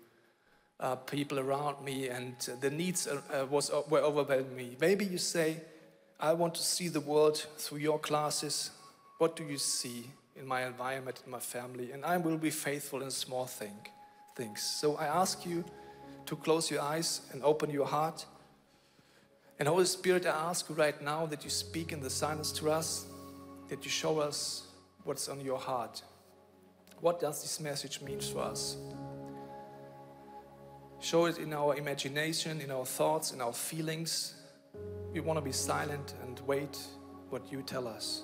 uh, 0.81 0.97
people 0.97 1.39
around 1.39 1.85
me, 1.85 2.09
and 2.09 2.35
uh, 2.51 2.57
the 2.61 2.71
needs 2.71 3.07
uh, 3.07 3.47
was, 3.51 3.71
uh, 3.71 3.83
were 3.89 4.01
overwhelming 4.01 4.57
me. 4.57 4.77
Maybe 4.81 5.05
you 5.05 5.19
say, 5.19 5.59
I 6.19 6.33
want 6.33 6.55
to 6.55 6.63
see 6.63 6.89
the 6.89 7.01
world 7.01 7.47
through 7.59 7.79
your 7.79 7.99
classes. 7.99 8.71
What 9.19 9.37
do 9.37 9.45
you 9.45 9.59
see 9.59 10.05
in 10.37 10.47
my 10.47 10.67
environment, 10.67 11.23
in 11.25 11.31
my 11.31 11.39
family? 11.39 11.93
And 11.93 12.05
I 12.05 12.17
will 12.17 12.39
be 12.39 12.51
faithful 12.51 13.03
in 13.03 13.11
small 13.11 13.47
thing, 13.47 13.77
things. 14.41 14.63
So 14.63 14.97
I 14.97 15.07
ask 15.07 15.45
you 15.45 15.65
to 16.25 16.35
close 16.37 16.71
your 16.71 16.81
eyes 16.81 17.21
and 17.33 17.43
open 17.43 17.69
your 17.69 17.87
heart. 17.87 18.25
And 19.59 19.69
Holy 19.69 19.85
Spirit, 19.85 20.25
I 20.25 20.31
ask 20.51 20.69
you 20.69 20.75
right 20.75 20.99
now 21.03 21.27
that 21.27 21.45
you 21.45 21.51
speak 21.51 21.93
in 21.93 22.01
the 22.01 22.09
silence 22.09 22.51
to 22.53 22.71
us, 22.71 23.05
that 23.69 23.85
you 23.85 23.91
show 23.91 24.19
us 24.19 24.69
what's 25.05 25.29
on 25.29 25.41
your 25.43 25.59
heart. 25.59 26.03
What 27.01 27.21
does 27.21 27.43
this 27.43 27.61
message 27.61 28.01
mean 28.01 28.21
for 28.21 28.41
us? 28.41 28.79
Show 31.01 31.27
it 31.27 31.37
in 31.39 31.53
our 31.53 31.77
imagination, 31.77 32.61
in 32.61 32.71
our 32.71 32.87
thoughts, 32.87 33.33
in 33.33 33.41
our 33.43 33.53
feelings. 33.53 34.35
We 35.13 35.21
want 35.21 35.39
to 35.39 35.45
be 35.45 35.53
silent 35.53 36.15
and 36.23 36.41
wait 36.47 36.79
what 37.29 37.43
you 37.53 37.63
tell 37.63 37.87
us. 37.87 38.23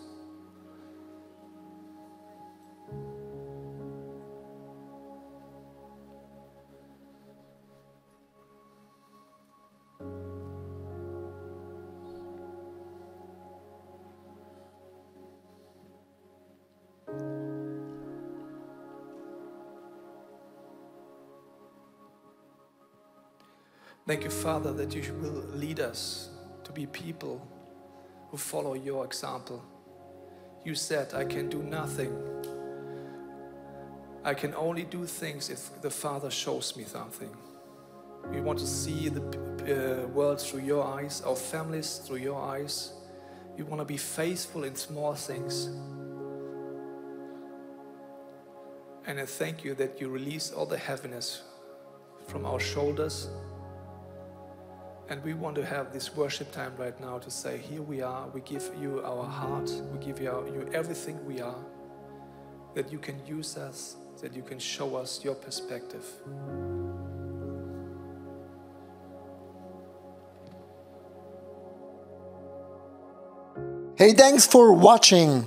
Thank 24.07 24.23
you, 24.23 24.31
Father, 24.31 24.73
that 24.75 24.95
you 24.95 25.03
will 25.15 25.43
lead 25.59 25.81
us 25.81 26.29
to 26.63 26.71
be 26.71 26.87
people 26.87 27.45
who 28.31 28.37
follow 28.37 28.75
your 28.75 29.05
example. 29.05 29.61
You 30.65 30.77
said, 30.77 31.13
I 31.13 31.25
can 31.25 31.49
do 31.49 31.61
nothing. 31.61 32.15
I 34.23 34.33
can 34.35 34.55
only 34.55 34.85
do 34.85 35.07
things 35.07 35.51
if 35.51 35.83
the 35.83 35.91
Father 35.91 36.31
shows 36.31 36.77
me 36.77 36.85
something. 36.85 37.31
We 38.31 38.41
want 38.41 38.61
to 38.61 38.67
see 38.67 39.09
the 39.09 39.23
uh, 39.23 40.07
world 40.07 40.41
through 40.41 40.63
your 40.63 40.85
eyes, 40.85 41.21
our 41.23 41.35
families 41.35 42.01
through 42.05 42.19
your 42.19 42.41
eyes. 42.41 42.93
We 43.57 43.65
want 43.65 43.81
to 43.81 43.85
be 43.85 43.97
faithful 43.97 44.63
in 44.63 44.77
small 44.77 45.15
things. 45.15 45.67
And 49.05 49.19
I 49.19 49.27
thank 49.27 49.65
you 49.65 49.75
that 49.75 50.01
you 50.01 50.11
release 50.11 50.53
all 50.53 50.67
the 50.67 50.79
heaviness 50.79 51.43
from 52.29 52.47
our 52.47 52.61
shoulders 52.61 53.29
and 55.09 55.23
we 55.23 55.35
want 55.35 55.55
to 55.57 55.65
have 55.65 55.93
this 55.93 56.17
worship 56.17 56.51
time 56.53 56.73
right 56.77 56.99
now 57.01 57.19
to 57.19 57.31
say, 57.31 57.59
Here 57.59 57.83
we 57.83 58.03
are, 58.03 58.29
we 58.29 58.41
give 58.41 58.69
you 58.81 59.03
our 59.05 59.25
heart, 59.25 59.71
we 59.93 60.05
give 60.05 60.21
you, 60.21 60.31
our, 60.31 60.47
you 60.49 60.69
everything 60.73 61.25
we 61.25 61.41
are, 61.41 61.65
that 62.75 62.91
you 62.91 62.99
can 62.99 63.25
use 63.27 63.57
us, 63.57 63.97
that 64.21 64.35
you 64.35 64.43
can 64.43 64.59
show 64.59 64.97
us 64.97 65.23
your 65.23 65.35
perspective. 65.35 66.05
Hey, 73.97 74.13
thanks 74.13 74.47
for 74.47 74.73
watching. 74.73 75.47